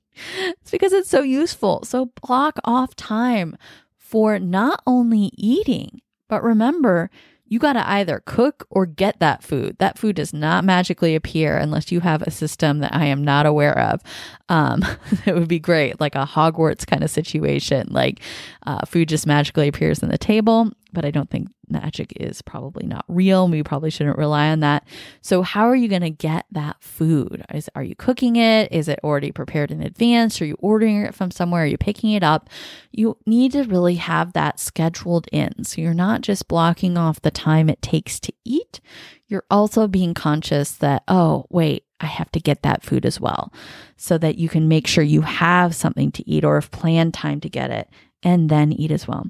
it's 0.61 0.71
because 0.71 0.93
it's 0.93 1.11
so 1.11 1.23
useful. 1.23 1.85
So 1.85 2.13
block 2.27 2.59
off 2.65 2.95
time 2.95 3.57
for 3.97 4.39
not 4.39 4.83
only 4.87 5.31
eating, 5.35 6.01
but 6.29 6.43
remember, 6.43 7.11
you 7.47 7.59
got 7.59 7.75
to 7.75 7.89
either 7.89 8.23
cook 8.25 8.67
or 8.71 8.87
get 8.87 9.21
that 9.21 9.43
food. 9.43 9.77
That 9.79 9.99
food 9.99 10.17
does 10.17 10.33
not 10.33 10.65
magically 10.65 11.15
appear 11.15 11.57
unless 11.57 11.93
you 11.93 12.01
have 12.01 12.23
a 12.23 12.31
system 12.31 12.79
that 12.79 12.95
I 12.95 13.07
am 13.07 13.23
not 13.23 13.45
aware 13.45 13.79
of. 13.79 14.01
Um, 14.49 14.83
it 15.27 15.35
would 15.35 15.49
be 15.49 15.61
great, 15.61 16.01
like 16.01 16.15
a 16.15 16.25
Hogwarts 16.25 16.87
kind 16.87 17.05
of 17.05 17.11
situation. 17.11 17.89
Like 17.91 18.21
uh, 18.67 18.87
food 18.87 19.09
just 19.09 19.27
magically 19.27 19.69
appears 19.69 20.03
on 20.03 20.09
the 20.09 20.19
table 20.19 20.73
but 20.95 21.05
I 21.05 21.11
don't 21.11 21.29
think 21.29 21.49
magic 21.69 22.13
is 22.17 22.43
probably 22.43 22.87
not 22.87 23.05
real. 23.09 23.49
We 23.49 23.63
probably 23.63 23.91
shouldn't 23.91 24.19
rely 24.19 24.51
on 24.51 24.61
that. 24.61 24.87
So, 25.21 25.43
how 25.43 25.69
are 25.69 25.77
you 25.77 25.89
going 25.89 26.03
to 26.03 26.11
get 26.11 26.47
that 26.53 26.77
food? 26.83 27.45
Is, 27.53 27.71
are 27.75 27.83
you 27.83 27.95
cooking 27.95 28.37
it? 28.37 28.73
Is 28.73 28.89
it 28.89 29.01
already 29.05 29.33
prepared 29.33 29.71
in 29.71 29.83
advance? 29.83 30.41
Are 30.41 30.47
you 30.47 30.57
ordering 30.59 31.03
it 31.03 31.15
from 31.15 31.31
somewhere? 31.31 31.65
Are 31.65 31.67
you 31.67 31.79
picking 31.79 32.13
it 32.13 32.23
up? 32.23 32.51
You 32.93 33.17
need 33.27 33.53
to 33.53 33.65
really 33.65 33.97
have 33.97 34.33
that 34.33 34.61
scheduled 34.61 35.29
in. 35.33 35.65
So, 35.65 35.81
you're 35.81 35.95
not 35.95 36.21
just 36.23 36.49
blocking 36.49 36.97
off 36.97 37.21
the 37.21 37.31
time 37.31 37.69
it 37.69 37.83
takes 37.83 38.21
to 38.21 38.33
eat, 38.45 38.81
you're 39.29 39.45
also 39.51 39.89
being 39.89 40.15
conscious 40.15 40.73
that, 40.73 41.03
oh, 41.09 41.47
wait, 41.51 41.85
I 42.01 42.07
have 42.07 42.31
to 42.33 42.41
get 42.41 42.63
that 42.63 42.83
food 42.83 43.07
as 43.07 43.21
well, 43.21 43.53
so 43.97 44.19
that 44.19 44.39
you 44.39 44.49
can 44.49 44.69
make 44.69 44.87
sure 44.87 45.03
you 45.03 45.23
have 45.23 45.75
something 45.75 46.13
to 46.13 46.29
eat 46.29 46.45
or 46.45 46.57
have 46.57 46.71
planned 46.71 47.15
time 47.15 47.41
to 47.41 47.49
get 47.49 47.71
it 47.71 47.89
and 48.23 48.49
then 48.49 48.73
eat 48.73 48.91
as 48.91 49.09
well. 49.09 49.27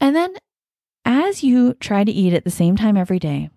And 0.00 0.14
then 0.14 0.34
as 1.08 1.42
you 1.42 1.72
try 1.74 2.04
to 2.04 2.12
eat 2.12 2.34
at 2.34 2.44
the 2.44 2.50
same 2.50 2.76
time 2.76 2.96
every 2.96 3.18
day, 3.18 3.48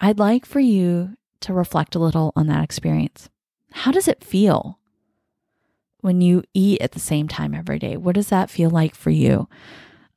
I'd 0.00 0.20
like 0.20 0.46
for 0.46 0.60
you 0.60 1.16
to 1.40 1.52
reflect 1.52 1.96
a 1.96 1.98
little 1.98 2.32
on 2.36 2.46
that 2.46 2.62
experience. 2.62 3.28
How 3.72 3.90
does 3.90 4.06
it 4.06 4.22
feel 4.22 4.78
when 6.02 6.20
you 6.20 6.44
eat 6.54 6.80
at 6.80 6.92
the 6.92 7.00
same 7.00 7.26
time 7.26 7.52
every 7.52 7.80
day? 7.80 7.96
What 7.96 8.14
does 8.14 8.28
that 8.28 8.48
feel 8.48 8.70
like 8.70 8.94
for 8.94 9.10
you? 9.10 9.48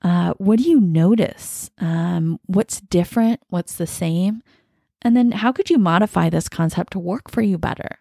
Uh, 0.03 0.33
what 0.37 0.59
do 0.59 0.69
you 0.69 0.79
notice? 0.79 1.71
Um, 1.79 2.39
what's 2.45 2.79
different? 2.79 3.41
What's 3.49 3.73
the 3.73 3.87
same? 3.87 4.43
And 5.01 5.17
then 5.17 5.31
how 5.31 5.51
could 5.51 5.71
you 5.71 5.79
modify 5.79 6.29
this 6.29 6.47
concept 6.47 6.93
to 6.93 6.99
work 6.99 7.31
for 7.31 7.41
you 7.41 7.57
better? 7.57 7.99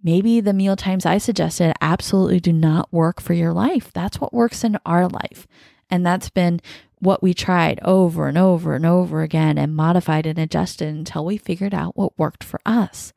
Maybe 0.00 0.40
the 0.40 0.52
meal 0.52 0.76
times 0.76 1.04
I 1.04 1.18
suggested 1.18 1.74
absolutely 1.80 2.38
do 2.38 2.52
not 2.52 2.92
work 2.92 3.20
for 3.20 3.34
your 3.34 3.52
life. 3.52 3.92
That's 3.92 4.20
what 4.20 4.32
works 4.32 4.62
in 4.62 4.78
our 4.86 5.08
life. 5.08 5.48
And 5.90 6.06
that's 6.06 6.30
been 6.30 6.60
what 7.00 7.22
we 7.22 7.34
tried 7.34 7.80
over 7.82 8.28
and 8.28 8.38
over 8.38 8.74
and 8.74 8.86
over 8.86 9.22
again 9.22 9.58
and 9.58 9.74
modified 9.74 10.26
and 10.26 10.38
adjusted 10.38 10.88
until 10.88 11.24
we 11.24 11.36
figured 11.36 11.74
out 11.74 11.96
what 11.96 12.18
worked 12.18 12.42
for 12.42 12.60
us. 12.66 13.12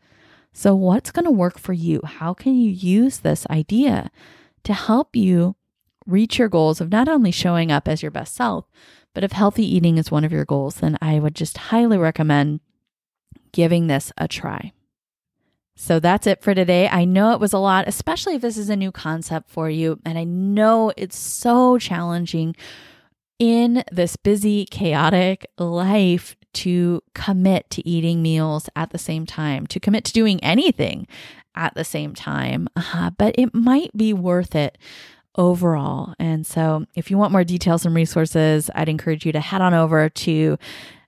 So, 0.54 0.76
what's 0.76 1.12
going 1.12 1.26
to 1.26 1.32
work 1.32 1.58
for 1.58 1.74
you? 1.74 2.02
How 2.04 2.34
can 2.34 2.56
you 2.56 2.70
use 2.70 3.20
this 3.20 3.48
idea 3.50 4.12
to 4.64 4.74
help 4.74 5.16
you 5.16 5.56
reach 6.06 6.38
your 6.38 6.50
goals 6.50 6.82
of 6.82 6.92
not 6.92 7.08
only 7.08 7.32
showing 7.32 7.72
up 7.72 7.88
as 7.88 8.02
your 8.02 8.12
best 8.12 8.36
self, 8.36 8.66
but 9.14 9.24
if 9.24 9.32
healthy 9.32 9.66
eating 9.66 9.98
is 9.98 10.12
one 10.12 10.26
of 10.26 10.32
your 10.32 10.46
goals, 10.46 10.76
then 10.76 10.98
I 11.02 11.20
would 11.20 11.36
just 11.36 11.58
highly 11.58 11.98
recommend 11.98 12.60
giving 13.52 13.88
this 13.88 14.12
a 14.18 14.28
try. 14.28 14.74
So 15.76 16.00
that's 16.00 16.28
it 16.28 16.42
for 16.42 16.54
today. 16.54 16.88
I 16.88 17.06
know 17.06 17.34
it 17.34 17.40
was 17.40 17.54
a 17.54 17.58
lot, 17.58 17.88
especially 17.88 18.36
if 18.36 18.42
this 18.42 18.58
is 18.58 18.70
a 18.70 18.76
new 18.76 18.92
concept 18.92 19.50
for 19.50 19.70
you. 19.70 20.00
And 20.06 20.18
I 20.18 20.24
know 20.24 20.94
it's 20.96 21.18
so 21.18 21.78
challenging 21.78 22.56
in 23.42 23.84
this 23.92 24.16
busy, 24.18 24.66
chaotic 24.66 25.48
life 25.58 26.36
to 26.54 27.02
commit 27.16 27.68
to 27.72 27.90
eating 27.90 28.22
meals 28.22 28.70
at 28.76 28.92
the 28.92 29.00
same 29.00 29.26
time, 29.26 29.66
to 29.66 29.80
commit 29.80 30.06
to 30.06 30.14
doing 30.14 30.40
anything 30.44 31.08
at 31.56 31.74
the 31.74 31.84
same 31.84 32.14
time. 32.14 32.68
Uh, 32.76 33.10
but 33.18 33.34
it 33.40 33.56
might 33.56 33.98
be 33.98 34.14
worth 34.14 34.54
it 34.54 34.78
overall. 35.36 36.14
And 36.20 36.46
so, 36.46 36.86
if 36.94 37.10
you 37.10 37.18
want 37.18 37.32
more 37.32 37.44
details 37.44 37.84
and 37.84 37.96
resources, 37.96 38.70
I'd 38.76 38.90
encourage 38.90 39.26
you 39.26 39.32
to 39.32 39.40
head 39.40 39.62
on 39.62 39.74
over 39.74 40.08
to 40.08 40.60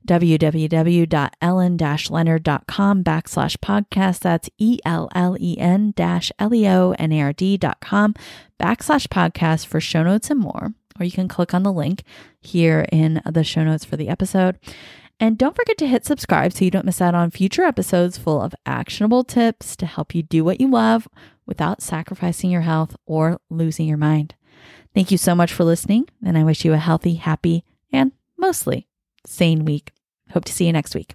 www.ellen-leonard.com 0.08 3.04
backslash 3.04 3.58
podcast. 3.58 4.19
That's 4.22 4.50
E-L-L-E-N 4.58 5.93
dash 5.96 6.32
L-E-O-N-A-R-D 6.39 7.58
dot 7.58 7.80
com 7.80 8.15
backslash 8.60 9.08
podcast 9.08 9.67
for 9.67 9.80
show 9.80 10.02
notes 10.02 10.32
and 10.32 10.39
more 10.39 10.74
or 10.99 11.06
you 11.06 11.12
can 11.12 11.27
click 11.27 11.53
on 11.53 11.63
the 11.63 11.71
link 11.71 12.03
here 12.41 12.86
in 12.91 13.21
the 13.25 13.43
show 13.43 13.63
notes 13.63 13.86
for 13.86 13.97
the 13.97 14.10
episode. 14.10 14.60
And 15.19 15.38
don't 15.38 15.56
forget 15.56 15.77
to 15.77 15.88
hit 15.88 16.06
subscribe 16.06 16.53
so 16.53 16.65
you 16.65 16.71
don't 16.71 16.86
miss 16.86 17.01
out 17.01 17.15
on 17.15 17.32
future 17.32 17.63
episodes 17.63 18.17
full 18.17 18.41
of 18.41 18.56
actionable 18.65 19.23
tips 19.23 19.75
to 19.77 19.86
help 19.86 20.13
you 20.13 20.23
do 20.23 20.43
what 20.43 20.60
you 20.60 20.69
love 20.69 21.08
without 21.45 21.82
sacrificing 21.82 22.49
your 22.49 22.62
health 22.62 22.95
or 23.06 23.39
losing 23.49 23.88
your 23.88 23.97
mind. 23.97 24.36
Thank 24.93 25.12
you 25.12 25.17
so 25.17 25.34
much 25.34 25.53
for 25.53 25.63
listening, 25.63 26.08
and 26.23 26.38
I 26.38 26.43
wish 26.43 26.65
you 26.65 26.73
a 26.73 26.77
healthy, 26.77 27.15
happy, 27.15 27.63
and 27.91 28.12
mostly 28.38 28.88
sane 29.25 29.65
week. 29.65 29.91
Hope 30.32 30.45
to 30.45 30.53
see 30.53 30.65
you 30.65 30.73
next 30.73 30.95
week. 30.95 31.13